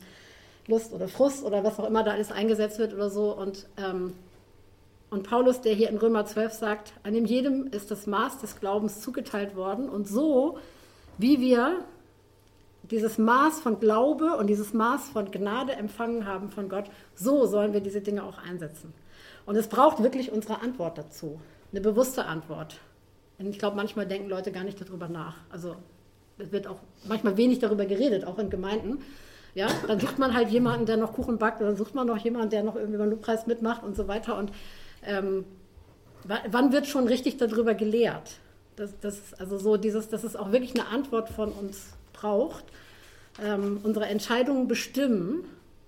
Lust 0.66 0.92
oder 0.92 1.08
Frust 1.08 1.44
oder 1.44 1.64
was 1.64 1.78
auch 1.78 1.86
immer 1.86 2.04
da 2.04 2.12
alles 2.12 2.30
eingesetzt 2.30 2.78
wird 2.78 2.92
oder 2.94 3.10
so. 3.10 3.36
Und, 3.36 3.66
ähm, 3.78 4.12
und 5.10 5.28
Paulus, 5.28 5.60
der 5.60 5.74
hier 5.74 5.88
in 5.88 5.96
Römer 5.96 6.26
12 6.26 6.52
sagt, 6.52 6.92
an 7.02 7.14
dem 7.14 7.24
jedem 7.24 7.66
ist 7.68 7.90
das 7.90 8.06
Maß 8.06 8.40
des 8.40 8.60
Glaubens 8.60 9.00
zugeteilt 9.00 9.56
worden 9.56 9.88
und 9.88 10.06
so 10.06 10.58
wie 11.22 11.40
wir 11.40 11.84
dieses 12.82 13.16
Maß 13.16 13.60
von 13.60 13.80
Glaube 13.80 14.36
und 14.36 14.48
dieses 14.48 14.74
Maß 14.74 15.10
von 15.10 15.30
Gnade 15.30 15.72
empfangen 15.72 16.26
haben 16.26 16.50
von 16.50 16.68
Gott, 16.68 16.86
so 17.14 17.46
sollen 17.46 17.72
wir 17.72 17.80
diese 17.80 18.00
Dinge 18.00 18.24
auch 18.24 18.38
einsetzen. 18.38 18.92
Und 19.46 19.56
es 19.56 19.68
braucht 19.68 20.02
wirklich 20.02 20.32
unsere 20.32 20.60
Antwort 20.60 20.98
dazu, 20.98 21.40
eine 21.70 21.80
bewusste 21.80 22.26
Antwort. 22.26 22.80
Und 23.38 23.46
ich 23.46 23.58
glaube, 23.58 23.76
manchmal 23.76 24.06
denken 24.06 24.28
Leute 24.28 24.52
gar 24.52 24.64
nicht 24.64 24.80
darüber 24.80 25.08
nach. 25.08 25.36
Also 25.50 25.76
es 26.38 26.52
wird 26.52 26.66
auch 26.66 26.78
manchmal 27.06 27.36
wenig 27.36 27.60
darüber 27.60 27.86
geredet, 27.86 28.24
auch 28.24 28.38
in 28.38 28.50
Gemeinden. 28.50 28.98
Ja, 29.54 29.68
dann 29.86 30.00
sucht 30.00 30.18
man 30.18 30.34
halt 30.34 30.48
jemanden, 30.50 30.86
der 30.86 30.96
noch 30.96 31.12
Kuchen 31.12 31.38
backt, 31.38 31.60
dann 31.60 31.76
sucht 31.76 31.94
man 31.94 32.06
noch 32.06 32.18
jemanden, 32.18 32.50
der 32.50 32.62
noch 32.62 32.76
irgendwie 32.76 32.98
beim 32.98 33.10
Lobpreis 33.10 33.46
mitmacht 33.46 33.82
und 33.82 33.96
so 33.96 34.08
weiter. 34.08 34.36
Und 34.38 34.50
ähm, 35.04 35.44
wann 36.24 36.72
wird 36.72 36.86
schon 36.86 37.06
richtig 37.06 37.36
darüber 37.36 37.74
gelehrt? 37.74 38.38
Das, 38.76 38.90
das, 39.00 39.34
also 39.38 39.58
so 39.58 39.76
dieses, 39.76 40.08
dass 40.08 40.24
es 40.24 40.36
auch 40.36 40.52
wirklich 40.52 40.74
eine 40.74 40.88
Antwort 40.88 41.28
von 41.28 41.52
uns 41.52 41.90
braucht. 42.12 42.64
Ähm, 43.42 43.80
unsere 43.82 44.06
Entscheidungen 44.06 44.68
bestimmen, 44.68 45.44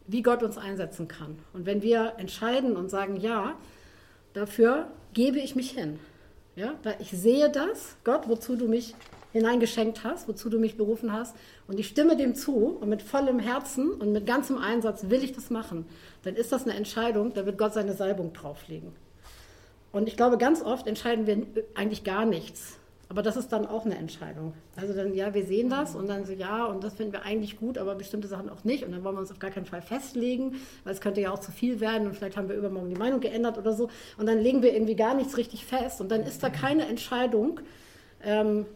wie 0.06 0.22
Gott 0.22 0.42
uns 0.42 0.58
einsetzen 0.58 1.08
kann. 1.08 1.38
Und 1.52 1.66
wenn 1.66 1.82
wir 1.82 2.14
entscheiden 2.18 2.76
und 2.76 2.90
sagen, 2.90 3.16
ja, 3.16 3.54
dafür 4.32 4.88
gebe 5.12 5.38
ich 5.38 5.56
mich 5.56 5.70
hin. 5.70 5.98
Ja, 6.56 6.74
ich 7.00 7.10
sehe 7.10 7.50
das, 7.50 7.96
Gott, 8.04 8.28
wozu 8.28 8.54
du 8.54 8.68
mich 8.68 8.94
hineingeschenkt 9.32 10.04
hast, 10.04 10.28
wozu 10.28 10.48
du 10.48 10.60
mich 10.60 10.76
berufen 10.76 11.12
hast, 11.12 11.34
und 11.66 11.80
ich 11.80 11.88
stimme 11.88 12.16
dem 12.16 12.36
zu 12.36 12.78
und 12.80 12.88
mit 12.88 13.02
vollem 13.02 13.40
Herzen 13.40 13.90
und 13.90 14.12
mit 14.12 14.26
ganzem 14.26 14.58
Einsatz 14.58 15.10
will 15.10 15.24
ich 15.24 15.32
das 15.32 15.50
machen, 15.50 15.86
dann 16.22 16.36
ist 16.36 16.52
das 16.52 16.62
eine 16.62 16.74
Entscheidung, 16.74 17.34
da 17.34 17.44
wird 17.44 17.58
Gott 17.58 17.74
seine 17.74 17.94
Salbung 17.94 18.32
drauflegen. 18.32 18.92
Und 19.94 20.08
ich 20.08 20.16
glaube, 20.16 20.38
ganz 20.38 20.60
oft 20.60 20.88
entscheiden 20.88 21.28
wir 21.28 21.46
eigentlich 21.76 22.02
gar 22.02 22.26
nichts, 22.26 22.78
Aber 23.08 23.22
das 23.22 23.36
ist 23.36 23.52
dann 23.52 23.64
auch 23.64 23.84
eine 23.84 23.96
Entscheidung. 23.96 24.54
Also 24.74 24.92
dann, 24.92 25.14
ja, 25.14 25.34
wir 25.34 25.44
sehen 25.44 25.70
das 25.70 25.94
und 25.94 26.08
dann 26.08 26.24
so, 26.24 26.32
ja, 26.32 26.64
und 26.64 26.82
das 26.82 26.94
finden 26.94 27.12
wir 27.12 27.22
eigentlich 27.22 27.60
gut, 27.60 27.78
aber 27.78 27.94
bestimmte 27.94 28.26
Sachen 28.26 28.50
auch 28.50 28.64
nicht. 28.64 28.84
Und 28.84 28.90
dann 28.90 29.04
wollen 29.04 29.14
wir 29.14 29.20
uns 29.20 29.30
auf 29.30 29.38
gar 29.38 29.52
keinen 29.52 29.66
Fall 29.66 29.82
festlegen, 29.82 30.56
weil 30.82 30.94
es 30.94 31.00
könnte 31.00 31.20
ja 31.20 31.30
auch 31.30 31.38
zu 31.38 31.52
viel 31.52 31.78
werden 31.78 32.08
und 32.08 32.16
vielleicht 32.16 32.36
haben 32.36 32.48
wir 32.48 32.56
übermorgen 32.56 32.88
die 32.88 32.98
Meinung 32.98 33.20
geändert 33.20 33.56
oder 33.56 33.72
so. 33.72 33.88
Und 34.18 34.26
dann 34.26 34.40
legen 34.40 34.62
wir 34.62 34.74
irgendwie 34.74 34.96
gar 34.96 35.14
nichts 35.14 35.36
richtig 35.36 35.64
fest 35.64 36.00
und 36.00 36.10
dann 36.10 36.22
ist 36.22 36.42
da 36.42 36.50
keine 36.50 36.86
Entscheidung, 36.86 37.60
ähm, 38.24 38.66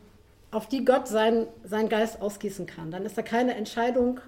auf 0.52 0.68
die 0.68 0.84
Gott 0.84 1.08
sein, 1.08 1.48
seinen 1.64 1.88
Geist 1.88 2.22
ausgießen 2.22 2.66
kann. 2.66 2.92
Dann 2.92 3.04
ist 3.04 3.18
da 3.18 3.22
keine 3.22 3.56
Entscheidung, 3.56 4.20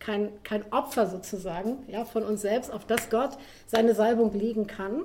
kein, 0.00 0.28
kein 0.42 0.70
Opfer 0.70 1.06
sozusagen 1.06 1.78
ja, 1.88 2.04
von 2.04 2.24
uns 2.24 2.42
selbst, 2.42 2.70
auf 2.70 2.84
das 2.84 3.08
Gott 3.08 3.38
seine 3.66 3.94
Salbung 3.94 4.34
legen 4.34 4.66
kann. 4.66 5.04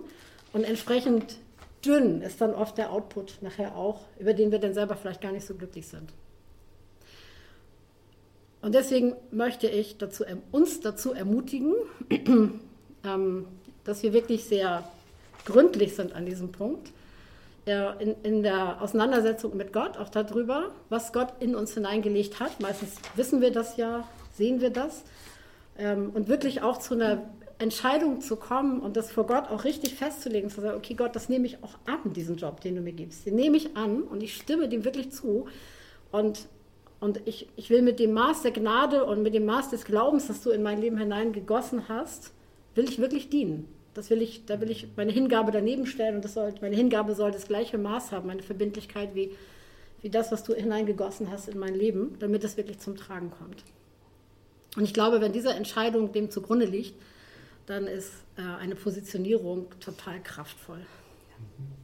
Und 0.54 0.64
entsprechend 0.64 1.38
dünn 1.86 2.22
ist 2.22 2.42
dann 2.42 2.54
oft 2.54 2.78
der 2.78 2.92
Output 2.92 3.38
nachher 3.42 3.76
auch, 3.76 4.02
über 4.20 4.34
den 4.34 4.52
wir 4.52 4.60
dann 4.60 4.74
selber 4.74 4.96
vielleicht 4.96 5.22
gar 5.22 5.32
nicht 5.32 5.46
so 5.46 5.56
glücklich 5.56 5.88
sind. 5.88 6.12
Und 8.62 8.76
deswegen 8.76 9.16
möchte 9.32 9.68
ich 9.68 9.98
dazu, 9.98 10.24
uns 10.52 10.82
dazu 10.82 11.14
ermutigen, 11.14 11.74
ähm, 13.04 13.48
dass 13.84 14.04
wir 14.04 14.14
wirklich 14.14 14.46
sehr 14.46 14.84
gründlich 15.46 15.96
sind 15.96 16.14
an 16.14 16.26
diesem 16.26 16.52
Punkt, 16.52 16.92
in, 17.66 18.16
in, 18.24 18.42
der 18.44 18.82
Auseinandersetzung 18.82 19.56
mit 19.56 19.72
Gott, 19.72 19.96
auch 19.98 20.10
darüber, 20.10 20.72
was 20.90 21.14
Gott 21.14 21.34
in 21.40 21.56
uns 21.56 21.76
hineingelegt 21.76 22.40
hat. 22.40 22.60
Meistens 22.60 22.96
wissen 23.16 23.40
wir 23.40 23.52
das 23.52 23.78
ja, 23.78 24.08
sehen 24.34 24.62
wir 24.62 24.72
das. 24.72 25.04
Ähm, 25.78 26.10
und 26.12 26.28
wirklich 26.28 26.64
auch 26.64 26.80
zu 26.80 26.96
einer 26.96 27.22
Entscheidung 27.62 28.22
zu 28.22 28.36
kommen 28.36 28.82
und 28.82 28.98
das 28.98 29.12
vor 29.12 29.28
Gott 29.28 29.50
auch 29.50 29.64
richtig 29.64 29.96
festzulegen, 29.96 30.50
zu 30.50 30.62
sagen, 30.62 30.78
okay 30.78 30.96
Gott, 30.96 31.16
das 31.16 31.30
nehme 31.30 31.46
ich 31.46 31.64
auch 31.64 31.76
an, 31.86 32.14
diesen 32.14 32.38
Job, 32.38 32.62
den 32.62 32.76
du 32.76 32.82
mir 32.82 32.94
gibst. 32.94 33.26
Den 33.26 33.36
nehme 33.36 33.58
ich 33.58 33.78
an 33.78 34.02
und 34.04 34.22
ich 34.24 34.36
stimme 34.36 34.68
dem 34.68 34.84
wirklich 34.84 35.12
zu. 35.12 35.46
Und, 36.12 36.48
und 37.00 37.22
ich, 37.26 37.48
ich 37.56 37.70
will 37.70 37.82
mit 37.82 38.00
dem 38.00 38.14
Maß 38.14 38.42
der 38.42 38.52
Gnade 38.52 39.06
und 39.06 39.22
mit 39.22 39.34
dem 39.34 39.46
Maß 39.46 39.70
des 39.70 39.86
Glaubens, 39.86 40.28
das 40.28 40.42
du 40.42 40.50
in 40.50 40.64
mein 40.64 40.82
Leben 40.82 40.98
hineingegossen 40.98 41.88
hast, 41.88 42.32
will 42.76 42.86
ich 42.86 43.00
wirklich 43.00 43.30
dienen. 43.30 43.68
Das 43.94 44.10
will 44.10 44.22
ich, 44.22 44.46
da 44.46 44.60
will 44.62 44.72
ich 44.72 44.88
meine 44.96 45.12
Hingabe 45.12 45.52
daneben 45.52 45.86
stellen 45.86 46.16
und 46.16 46.26
das 46.26 46.34
soll, 46.34 46.54
meine 46.62 46.76
Hingabe 46.76 47.14
soll 47.14 47.32
das 47.32 47.48
gleiche 47.48 47.78
Maß 47.78 48.12
haben, 48.12 48.28
meine 48.28 48.44
Verbindlichkeit 48.44 49.14
wie, 49.14 49.32
wie 50.02 50.10
das, 50.10 50.32
was 50.32 50.44
du 50.44 50.54
hineingegossen 50.54 51.30
hast 51.30 51.50
in 51.50 51.60
mein 51.60 51.76
Leben, 51.76 52.16
damit 52.20 52.44
es 52.44 52.58
wirklich 52.58 52.80
zum 52.80 52.96
Tragen 52.96 53.32
kommt. 53.32 53.64
Und 54.78 54.84
ich 54.84 54.94
glaube, 54.94 55.20
wenn 55.20 55.34
diese 55.34 55.50
Entscheidung 55.50 56.14
dem 56.14 56.32
zugrunde 56.32 56.66
liegt, 56.66 56.96
dann 57.66 57.88
ist 57.88 58.12
äh, 58.38 58.42
eine 58.42 58.76
Positionierung 58.76 59.68
total 59.80 60.22
kraftvoll. 60.22 60.80
Mhm. 60.80 61.81